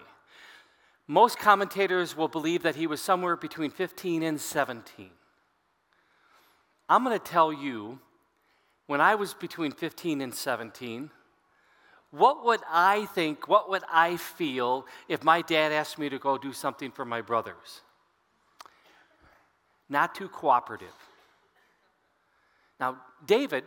[1.07, 5.11] Most commentators will believe that he was somewhere between 15 and 17.
[6.89, 7.99] I'm going to tell you,
[8.87, 11.11] when I was between 15 and 17,
[12.17, 16.39] what would I think, what would I feel if my dad asked me to go
[16.39, 17.83] do something for my brothers?
[19.89, 20.95] Not too cooperative.
[22.79, 23.65] Now, David,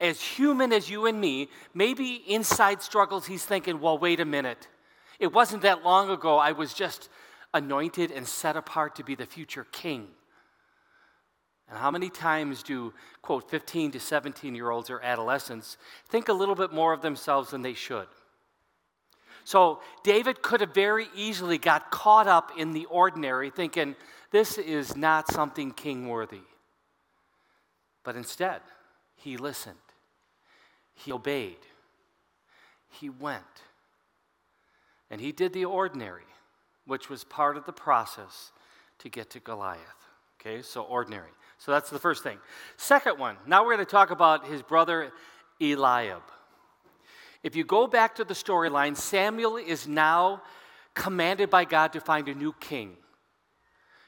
[0.00, 4.66] as human as you and me, maybe inside struggles, he's thinking, well, wait a minute.
[5.18, 7.10] It wasn't that long ago I was just
[7.52, 10.08] anointed and set apart to be the future king.
[11.70, 12.92] And how many times do,
[13.22, 15.76] quote, 15 to 17 year olds or adolescents
[16.08, 18.08] think a little bit more of themselves than they should?
[19.44, 23.94] So David could have very easily got caught up in the ordinary, thinking,
[24.32, 26.42] this is not something king worthy.
[28.02, 28.60] But instead,
[29.16, 29.76] he listened,
[30.94, 31.58] he obeyed,
[32.88, 33.42] he went,
[35.10, 36.24] and he did the ordinary,
[36.86, 38.52] which was part of the process
[38.98, 39.80] to get to Goliath.
[40.40, 41.30] Okay, so ordinary.
[41.60, 42.38] So that's the first thing.
[42.78, 45.12] Second one, now we're going to talk about his brother
[45.60, 46.22] Eliab.
[47.42, 50.42] If you go back to the storyline, Samuel is now
[50.94, 52.96] commanded by God to find a new king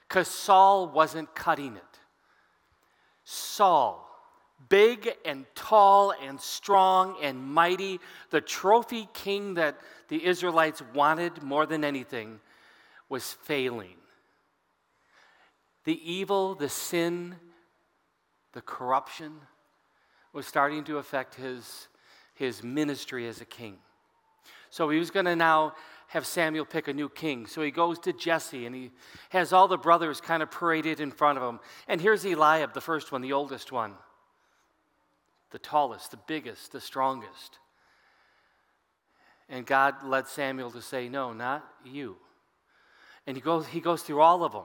[0.08, 1.82] because Saul wasn't cutting it.
[3.24, 4.08] Saul,
[4.70, 8.00] big and tall and strong and mighty,
[8.30, 9.78] the trophy king that
[10.08, 12.40] the Israelites wanted more than anything,
[13.10, 13.96] was failing.
[15.84, 17.36] The evil, the sin,
[18.52, 19.32] the corruption
[20.32, 21.88] was starting to affect his,
[22.34, 23.78] his ministry as a king.
[24.70, 25.74] So he was going to now
[26.08, 27.46] have Samuel pick a new king.
[27.46, 28.90] So he goes to Jesse and he
[29.30, 31.60] has all the brothers kind of paraded in front of him.
[31.88, 33.94] And here's Eliab, the first one, the oldest one,
[35.50, 37.58] the tallest, the biggest, the strongest.
[39.48, 42.16] And God led Samuel to say, No, not you.
[43.26, 44.64] And he goes, he goes through all of them.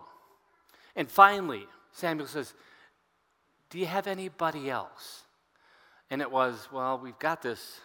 [0.98, 2.54] And finally, Samuel says,
[3.70, 5.22] Do you have anybody else?
[6.10, 7.80] And it was, Well, we've got this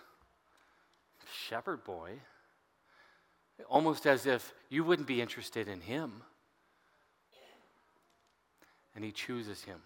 [1.47, 2.13] shepherd boy.
[3.69, 6.23] Almost as if you wouldn't be interested in him.
[8.97, 9.79] And he chooses him.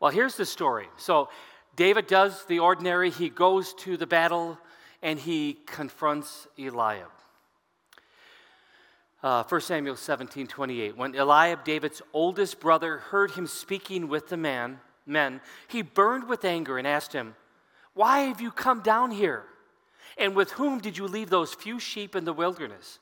[0.00, 0.88] Well, here's the story.
[0.96, 1.28] So,
[1.76, 3.10] David does the ordinary.
[3.10, 4.58] He goes to the battle
[5.02, 7.08] and he confronts Eliab.
[9.22, 10.96] Uh, 1 Samuel 17, 28.
[10.96, 16.44] When Eliab, David's oldest brother, heard him speaking with the man, men, he burned with
[16.44, 17.36] anger and asked him,
[17.94, 19.44] Why have you come down here?
[20.18, 22.98] And with whom did you leave those few sheep in the wilderness?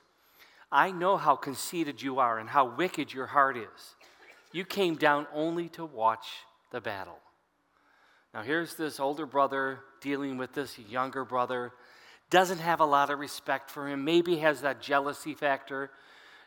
[0.70, 3.94] I know how conceited you are and how wicked your heart is.
[4.52, 6.26] You came down only to watch
[6.70, 7.18] the battle.
[8.34, 11.72] Now, here's this older brother dealing with this younger brother,
[12.30, 15.90] doesn't have a lot of respect for him, maybe has that jealousy factor.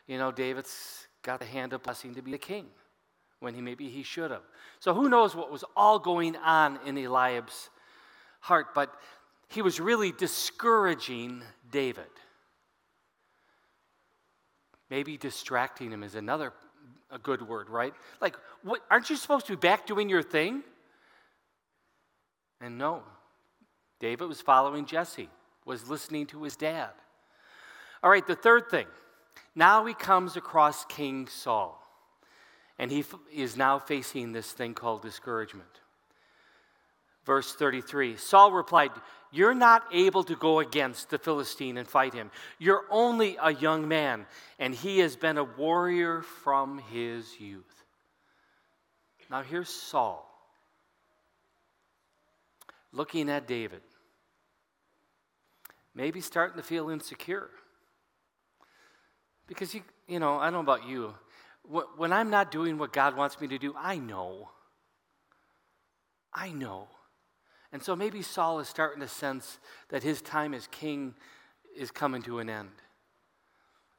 [0.06, 2.66] You know, David's got the hand of blessing to be the king
[3.40, 4.42] when he maybe he should have.
[4.80, 7.70] So, who knows what was all going on in Eliab's
[8.40, 8.94] heart, but
[9.48, 12.04] he was really discouraging David.
[14.90, 16.52] Maybe distracting him is another
[17.10, 17.94] a good word, right?
[18.20, 20.62] Like, what, aren't you supposed to be back doing your thing?
[22.60, 23.02] And no,
[24.00, 25.28] David was following Jesse,
[25.64, 26.90] was listening to his dad.
[28.02, 28.86] All right, the third thing.
[29.54, 31.80] Now he comes across King Saul,
[32.78, 35.68] and he f- is now facing this thing called discouragement.
[37.24, 38.90] Verse 33 Saul replied,
[39.32, 42.30] You're not able to go against the Philistine and fight him.
[42.58, 44.26] You're only a young man,
[44.58, 47.84] and he has been a warrior from his youth.
[49.30, 50.30] Now here's Saul
[52.92, 53.82] looking at David,
[55.94, 57.50] maybe starting to feel insecure.
[59.46, 61.14] Because, you, you know, I don't know about you.
[61.96, 64.50] When I'm not doing what God wants me to do, I know.
[66.32, 66.88] I know.
[67.72, 71.14] And so maybe Saul is starting to sense that his time as king
[71.76, 72.70] is coming to an end.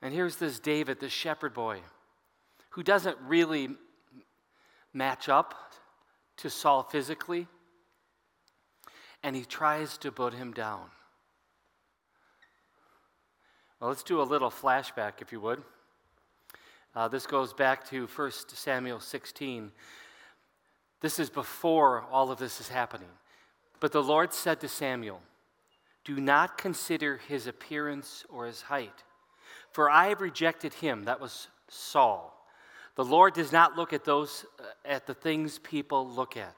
[0.02, 1.80] And here's this David, this shepherd boy,
[2.70, 3.70] who doesn't really
[4.94, 5.56] match up
[6.38, 7.48] to Saul physically,
[9.24, 10.90] and he tries to put him down.
[13.80, 15.62] Well, let's do a little flashback, if you would.
[16.96, 19.72] Uh, this goes back to 1 Samuel 16.
[21.02, 23.10] This is before all of this is happening.
[23.82, 25.22] But the Lord said to Samuel,
[26.06, 29.04] Do not consider his appearance or his height,
[29.72, 31.04] for I have rejected him.
[31.04, 32.32] That was Saul.
[32.96, 36.56] The Lord does not look at those uh, at the things people look at.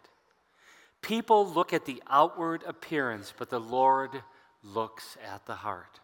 [1.02, 4.22] People look at the outward appearance, but the Lord
[4.64, 6.00] looks at the heart.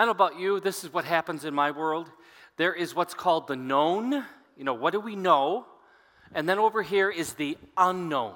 [0.00, 2.10] I don't know about you, this is what happens in my world.
[2.56, 4.12] There is what's called the known.
[4.56, 5.66] You know, what do we know?
[6.34, 8.32] And then over here is the unknown.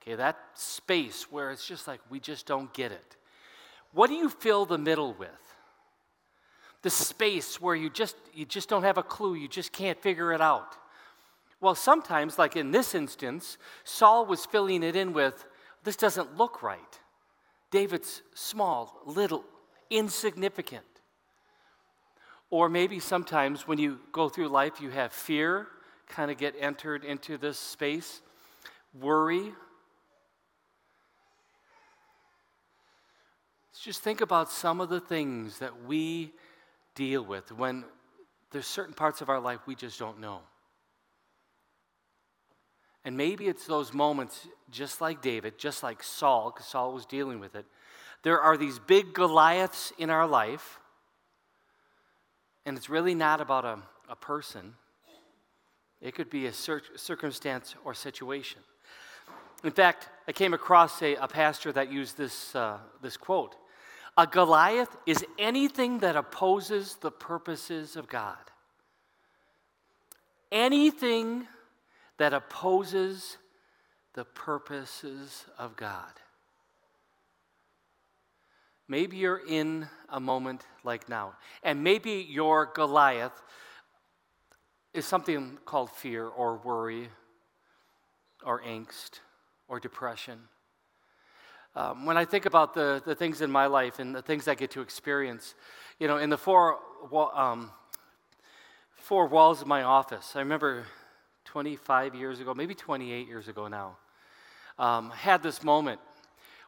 [0.00, 3.16] Okay, that space where it's just like we just don't get it.
[3.90, 5.30] What do you fill the middle with?
[6.82, 10.32] The space where you just you just don't have a clue, you just can't figure
[10.32, 10.76] it out.
[11.60, 15.44] Well, sometimes like in this instance, Saul was filling it in with
[15.82, 17.00] this doesn't look right.
[17.72, 19.44] David's small, little,
[19.90, 20.84] insignificant.
[22.50, 25.68] Or maybe sometimes when you go through life, you have fear
[26.08, 28.20] kind of get entered into this space,
[28.98, 29.52] worry.
[33.72, 36.32] Let's just think about some of the things that we
[36.94, 37.84] deal with when
[38.50, 40.40] there's certain parts of our life we just don't know.
[43.04, 47.38] And maybe it's those moments, just like David, just like Saul, because Saul was dealing
[47.38, 47.66] with it.
[48.24, 50.80] There are these big Goliaths in our life,
[52.64, 54.74] and it's really not about a, a person,
[56.00, 58.60] it could be a cir- circumstance or situation.
[59.62, 63.56] In fact, I came across a, a pastor that used this, uh, this quote
[64.16, 68.38] A Goliath is anything that opposes the purposes of God.
[70.50, 71.46] Anything
[72.16, 73.36] that opposes
[74.14, 76.12] the purposes of God.
[78.88, 83.42] Maybe you're in a moment like now, and maybe your Goliath
[84.92, 87.08] is something called fear or worry
[88.44, 89.20] or angst
[89.68, 90.38] or depression.
[91.76, 94.54] Um, when I think about the, the things in my life and the things I
[94.54, 95.54] get to experience,
[95.98, 96.78] you know, in the four,
[97.34, 97.72] um,
[98.94, 100.84] four walls of my office, I remember
[101.46, 103.96] 25 years ago, maybe 28 years ago now,
[104.78, 106.00] um, had this moment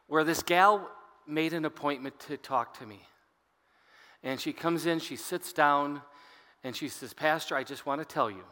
[0.07, 0.89] where this gal
[1.27, 3.01] made an appointment to talk to me.
[4.23, 6.01] And she comes in, she sits down,
[6.63, 8.43] and she says, Pastor, I just want to tell you,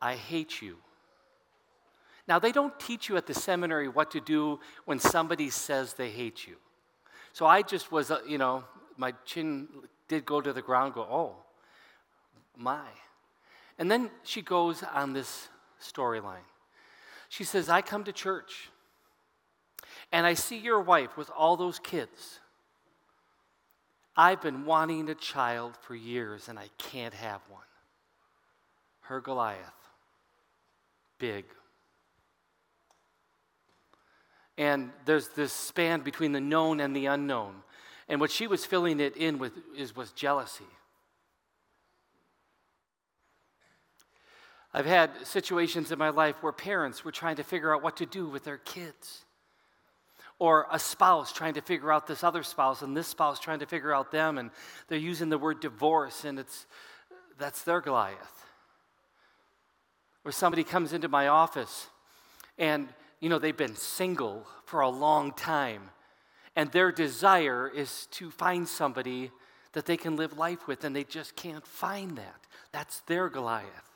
[0.00, 0.76] I hate you.
[2.26, 6.10] Now, they don't teach you at the seminary what to do when somebody says they
[6.10, 6.56] hate you.
[7.32, 8.64] So I just was, uh, you know,
[8.96, 9.68] my chin
[10.08, 11.36] did go to the ground, go, oh,
[12.56, 12.86] my.
[13.78, 15.48] And then she goes on this
[15.82, 16.46] storyline.
[17.28, 18.70] She says, I come to church
[20.14, 22.38] and I see your wife with all those kids.
[24.16, 27.64] I've been wanting a child for years and I can't have one.
[29.00, 29.58] Her Goliath.
[31.18, 31.44] Big.
[34.56, 37.56] And there's this span between the known and the unknown.
[38.08, 40.62] And what she was filling it in with is was jealousy.
[44.72, 48.06] I've had situations in my life where parents were trying to figure out what to
[48.06, 49.23] do with their kids.
[50.38, 53.66] Or a spouse trying to figure out this other spouse, and this spouse trying to
[53.66, 54.50] figure out them, and
[54.88, 56.66] they're using the word divorce, and it's
[57.38, 58.44] that's their Goliath.
[60.24, 61.88] Or somebody comes into my office
[62.58, 62.88] and
[63.20, 65.90] you know they've been single for a long time
[66.56, 69.30] and their desire is to find somebody
[69.72, 73.93] that they can live life with and they just can't find that that's their goliath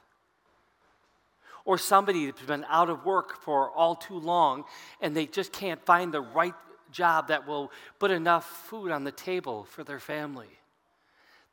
[1.69, 4.65] or somebody that's been out of work for all too long
[5.01, 6.55] and they just can't find the right
[6.91, 10.49] job that will put enough food on the table for their family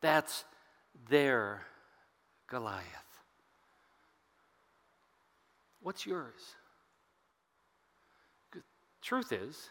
[0.02, 0.46] that's
[1.10, 1.62] their
[2.48, 2.84] goliath
[5.82, 6.56] what's yours
[9.06, 9.70] Truth is,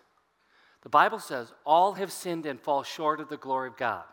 [0.83, 4.05] the Bible says all have sinned and fall short of the glory of God.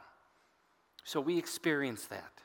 [1.04, 2.42] So we experience that.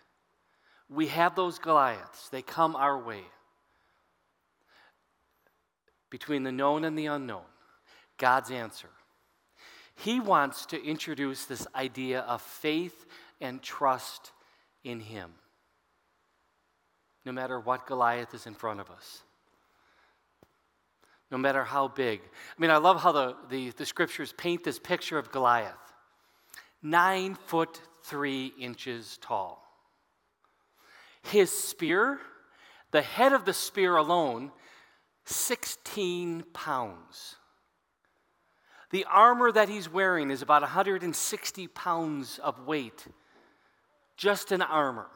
[0.91, 3.23] We have those Goliaths, they come our way.
[6.11, 7.45] Between the known and the unknown,
[8.19, 8.89] God's answer.
[9.97, 13.07] He wants to introduce this idea of faith
[13.41, 14.33] and trust
[14.85, 15.33] in Him,
[17.25, 19.23] no matter what Goliath is in front of us
[21.31, 22.21] no matter how big.
[22.21, 25.75] I mean, I love how the, the, the scriptures paint this picture of Goliath
[26.83, 29.63] nine foot three inches tall.
[31.23, 32.21] His spear,
[32.93, 34.53] the head of the spear alone,
[35.27, 37.37] 16 pounds.
[38.91, 43.07] The armor that he's wearing is about 160 pounds of weight,
[44.17, 45.09] just in armor.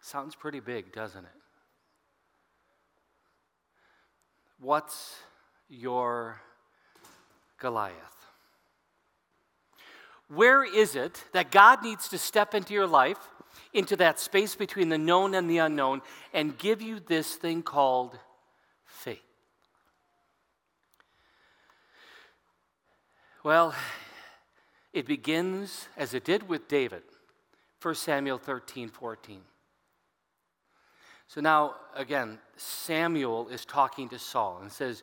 [0.00, 1.30] Sounds pretty big, doesn't it?
[4.60, 5.16] What's
[5.68, 6.40] your
[7.58, 7.94] Goliath?
[10.28, 13.18] Where is it that God needs to step into your life,
[13.72, 16.02] into that space between the known and the unknown,
[16.32, 18.18] and give you this thing called
[18.84, 19.22] faith?
[23.44, 23.74] Well,
[24.92, 27.02] it begins as it did with David,
[27.80, 29.40] 1 Samuel 13 14.
[31.28, 35.02] So now, again, Samuel is talking to Saul and says,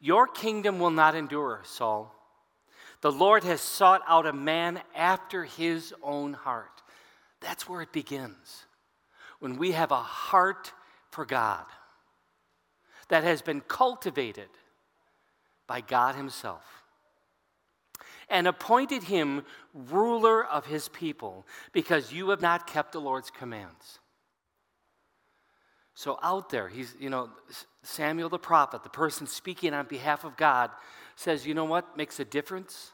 [0.00, 2.14] Your kingdom will not endure, Saul.
[3.00, 6.82] The Lord has sought out a man after his own heart.
[7.44, 8.64] That's where it begins.
[9.38, 10.72] When we have a heart
[11.10, 11.66] for God
[13.08, 14.48] that has been cultivated
[15.66, 16.84] by God Himself
[18.28, 23.98] and appointed him ruler of his people because you have not kept the Lord's commands.
[25.94, 27.30] So out there, he's, you know,
[27.82, 30.70] Samuel the prophet, the person speaking on behalf of God,
[31.16, 32.92] says, you know what makes a difference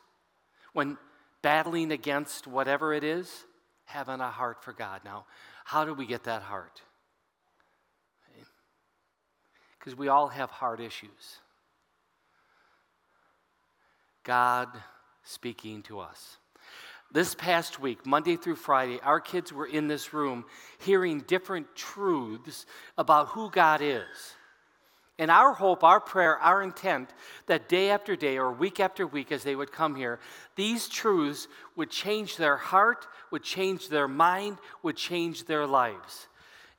[0.72, 0.98] when
[1.42, 3.46] battling against whatever it is?
[3.92, 5.00] Having a heart for God.
[5.04, 5.26] Now,
[5.64, 6.80] how do we get that heart?
[9.78, 11.38] Because we all have heart issues.
[14.22, 14.68] God
[15.24, 16.36] speaking to us.
[17.12, 20.44] This past week, Monday through Friday, our kids were in this room
[20.78, 22.66] hearing different truths
[22.96, 24.36] about who God is.
[25.20, 27.10] And our hope, our prayer, our intent
[27.46, 30.18] that day after day or week after week as they would come here,
[30.56, 31.46] these truths
[31.76, 36.26] would change their heart, would change their mind, would change their lives.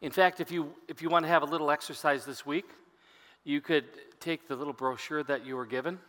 [0.02, 2.66] In fact, if you, if you want to have a little exercise this week,
[3.46, 3.86] you could
[4.20, 6.00] take the little brochure that you were given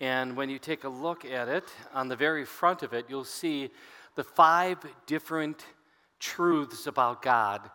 [0.00, 3.24] and when you take a look at it, on the very front of it, you'll
[3.24, 3.70] see
[4.14, 5.62] the five different
[6.18, 7.70] truths about God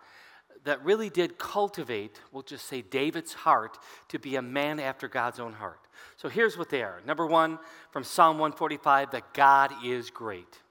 [0.65, 3.77] that really did cultivate, we'll just say, David's heart
[4.09, 5.79] to be a man after God's own heart.
[6.17, 7.01] So here's what they are.
[7.05, 7.59] Number one,
[7.91, 10.61] from Psalm 145, that God is great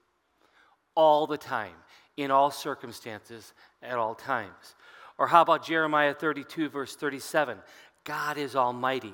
[0.95, 1.75] all the time,
[2.17, 4.75] in all circumstances, at all times.
[5.17, 7.57] Or how about Jeremiah 32, verse 37?
[8.03, 9.13] God is almighty.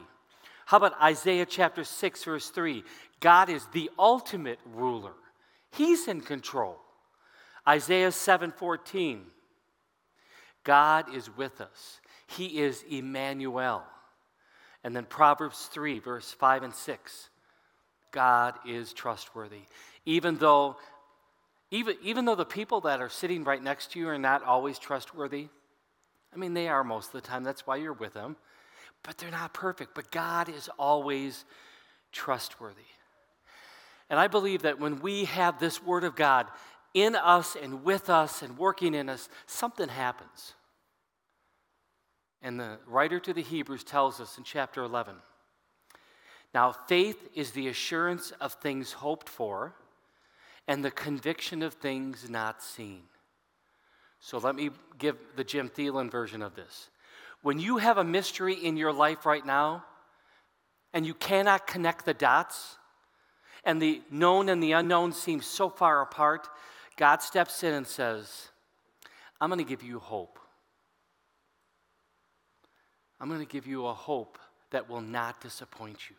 [0.66, 2.84] How about Isaiah chapter 6, verse 3?
[3.20, 5.14] God is the ultimate ruler,
[5.72, 6.78] He's in control.
[7.68, 9.22] Isaiah 7 14.
[10.64, 12.00] God is with us.
[12.28, 13.84] He is Emmanuel.
[14.84, 17.30] And then Proverbs 3, verse 5 and 6.
[18.12, 19.62] God is trustworthy.
[20.06, 20.78] Even though,
[21.70, 24.80] even, even though the people that are sitting right next to you are not always
[24.80, 25.48] trustworthy,
[26.34, 27.44] I mean, they are most of the time.
[27.44, 28.38] That's why you're with them.
[29.04, 29.96] But they're not perfect.
[29.96, 31.46] But God is always
[32.12, 32.82] trustworthy.
[34.10, 36.48] And I believe that when we have this Word of God
[36.94, 40.54] in us and with us and working in us, something happens.
[42.42, 45.16] And the writer to the Hebrews tells us in chapter 11
[46.54, 49.76] Now, faith is the assurance of things hoped for
[50.68, 53.04] and the conviction of things not seen.
[54.20, 54.70] So let me
[55.00, 56.90] give the Jim Thielen version of this.
[57.42, 59.84] When you have a mystery in your life right now
[60.94, 62.78] and you cannot connect the dots,
[63.64, 66.50] and the known and the unknown seem so far apart,
[66.98, 68.50] God steps in and says,
[69.40, 70.40] I'm going to give you hope.
[73.20, 74.38] I'm going to give you a hope
[74.72, 76.16] that will not disappoint you,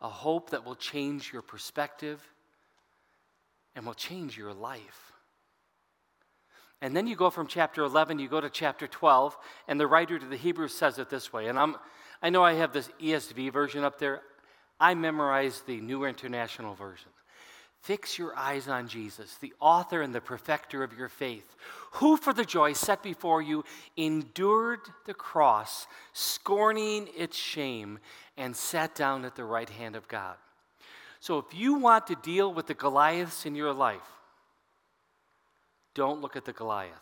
[0.00, 2.20] a hope that will change your perspective
[3.74, 5.12] and will change your life.
[6.80, 10.18] And then you go from chapter 11, you go to chapter 12, and the writer
[10.18, 11.48] to the Hebrews says it this way.
[11.48, 11.76] And I'm,
[12.22, 14.22] I know I have this ESV version up there.
[14.78, 17.10] I memorized the New International Version.
[17.88, 21.56] Fix your eyes on Jesus, the author and the perfecter of your faith,
[21.92, 23.64] who for the joy set before you
[23.96, 27.98] endured the cross, scorning its shame,
[28.36, 30.36] and sat down at the right hand of God.
[31.20, 34.02] So if you want to deal with the Goliaths in your life,
[35.94, 36.92] don't look at the Goliath.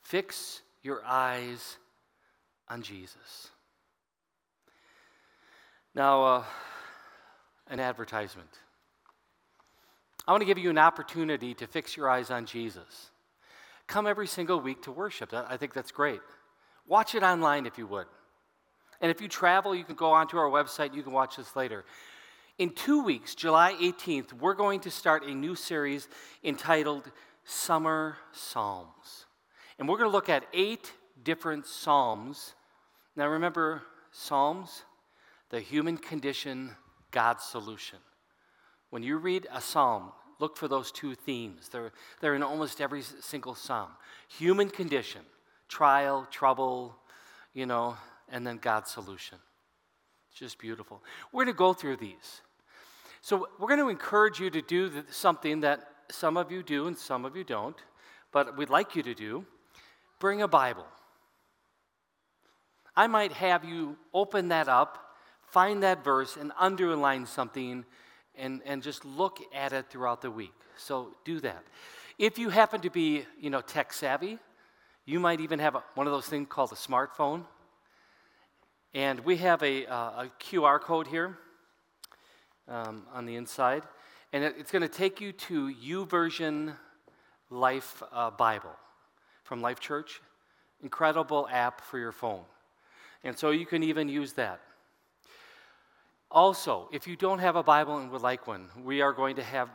[0.00, 1.76] Fix your eyes
[2.66, 3.50] on Jesus.
[5.94, 6.44] Now, uh,
[7.68, 8.50] an advertisement.
[10.26, 13.10] I want to give you an opportunity to fix your eyes on Jesus.
[13.86, 15.32] Come every single week to worship.
[15.32, 16.20] I think that's great.
[16.86, 18.06] Watch it online if you would.
[19.00, 20.94] And if you travel, you can go onto our website.
[20.94, 21.84] You can watch this later.
[22.58, 26.08] In two weeks, July 18th, we're going to start a new series
[26.42, 27.10] entitled
[27.44, 29.26] Summer Psalms.
[29.78, 30.92] And we're going to look at eight
[31.22, 32.54] different Psalms.
[33.14, 34.82] Now, remember, Psalms,
[35.50, 36.72] the human condition,
[37.10, 37.98] God's solution.
[38.90, 41.68] When you read a psalm, look for those two themes.
[41.68, 43.90] They're, they're in almost every single psalm
[44.28, 45.22] human condition,
[45.68, 46.96] trial, trouble,
[47.54, 47.96] you know,
[48.28, 49.38] and then God's solution.
[50.30, 51.02] It's just beautiful.
[51.32, 52.42] We're going to go through these.
[53.20, 55.80] So, we're going to encourage you to do something that
[56.10, 57.76] some of you do and some of you don't,
[58.32, 59.44] but we'd like you to do
[60.18, 60.86] bring a Bible.
[62.96, 65.07] I might have you open that up
[65.50, 67.84] find that verse and underline something
[68.36, 70.54] and, and just look at it throughout the week.
[70.76, 71.64] So do that.
[72.18, 74.38] If you happen to be, you know, tech savvy,
[75.04, 77.44] you might even have a, one of those things called a smartphone.
[78.94, 79.94] And we have a, uh,
[80.24, 81.38] a QR code here
[82.68, 83.82] um, on the inside.
[84.32, 86.74] And it, it's going to take you to YouVersion
[87.50, 88.76] Life uh, Bible
[89.44, 90.20] from Life Church.
[90.82, 92.42] Incredible app for your phone.
[93.24, 94.60] And so you can even use that.
[96.30, 99.42] Also, if you don't have a Bible and would like one, we are going to
[99.42, 99.70] have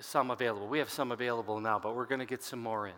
[0.00, 0.66] some available.
[0.66, 2.94] We have some available now, but we're going to get some more in.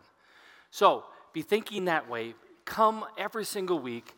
[0.70, 2.34] So be thinking that way.
[2.64, 4.14] Come every single week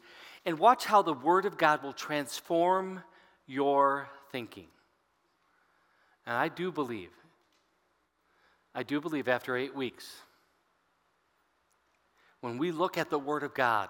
[0.46, 3.02] and watch how the Word of God will transform
[3.46, 4.66] your thinking.
[6.26, 7.10] And I do believe,
[8.74, 10.08] I do believe after eight weeks,
[12.40, 13.88] when we look at the Word of God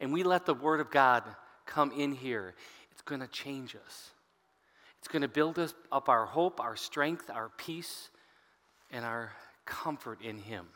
[0.00, 1.24] and we let the Word of God
[1.66, 2.54] come in here,
[2.94, 4.10] it's going to change us.
[5.00, 8.08] It's going to build us up our hope, our strength, our peace,
[8.90, 9.32] and our
[9.66, 10.66] comfort in Him.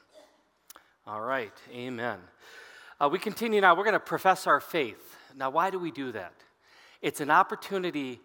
[1.06, 2.18] All right, amen.
[3.00, 3.76] Uh, we continue now.
[3.76, 5.16] We're going to profess our faith.
[5.36, 6.34] Now, why do we do that?
[7.00, 8.20] It's an opportunity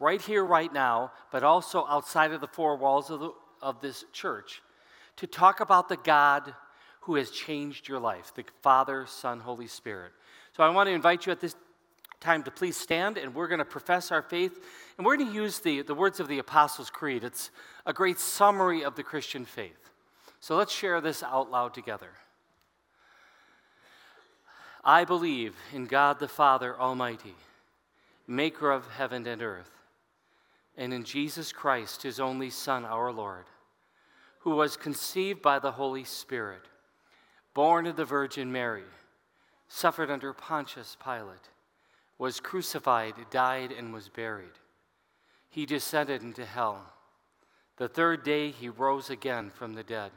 [0.00, 3.30] right here, right now, but also outside of the four walls of, the,
[3.60, 4.62] of this church
[5.18, 6.54] to talk about the God
[7.02, 10.12] who has changed your life the Father, Son, Holy Spirit.
[10.56, 11.54] So I want to invite you at this
[12.24, 14.58] time to please stand and we're going to profess our faith.
[14.96, 17.22] And we're going to use the, the words of the Apostles' Creed.
[17.22, 17.50] It's
[17.84, 19.90] a great summary of the Christian faith.
[20.40, 22.10] So let's share this out loud together.
[24.82, 27.34] I believe in God the Father Almighty,
[28.26, 29.70] maker of heaven and earth,
[30.76, 33.46] and in Jesus Christ, his only Son, our Lord,
[34.40, 36.66] who was conceived by the Holy Spirit,
[37.54, 38.82] born of the Virgin Mary,
[39.68, 41.48] suffered under Pontius Pilate
[42.18, 44.58] was crucified, died, and was buried.
[45.48, 46.92] He descended into hell.
[47.76, 50.12] The third day he rose again from the dead.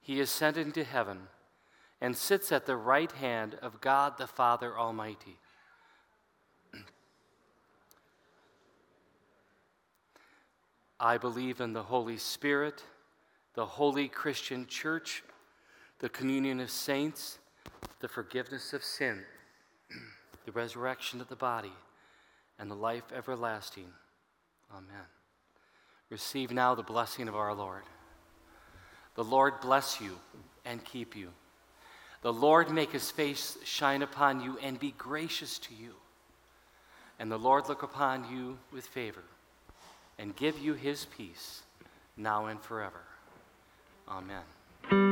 [0.00, 1.28] He ascended into heaven
[2.00, 5.38] and sits at the right hand of God the Father Almighty.
[10.98, 12.84] I believe in the Holy Spirit,
[13.54, 15.22] the holy Christian church,
[15.98, 17.38] the communion of saints,
[18.00, 19.24] the forgiveness of sin.
[20.44, 21.72] the resurrection of the body,
[22.58, 23.88] and the life everlasting.
[24.72, 25.06] Amen.
[26.10, 27.82] Receive now the blessing of our Lord.
[29.14, 30.18] The Lord bless you
[30.64, 31.30] and keep you.
[32.22, 35.94] The Lord make his face shine upon you and be gracious to you.
[37.18, 39.24] And the Lord look upon you with favor
[40.18, 41.62] and give you his peace
[42.16, 43.02] now and forever.
[44.08, 45.09] Amen.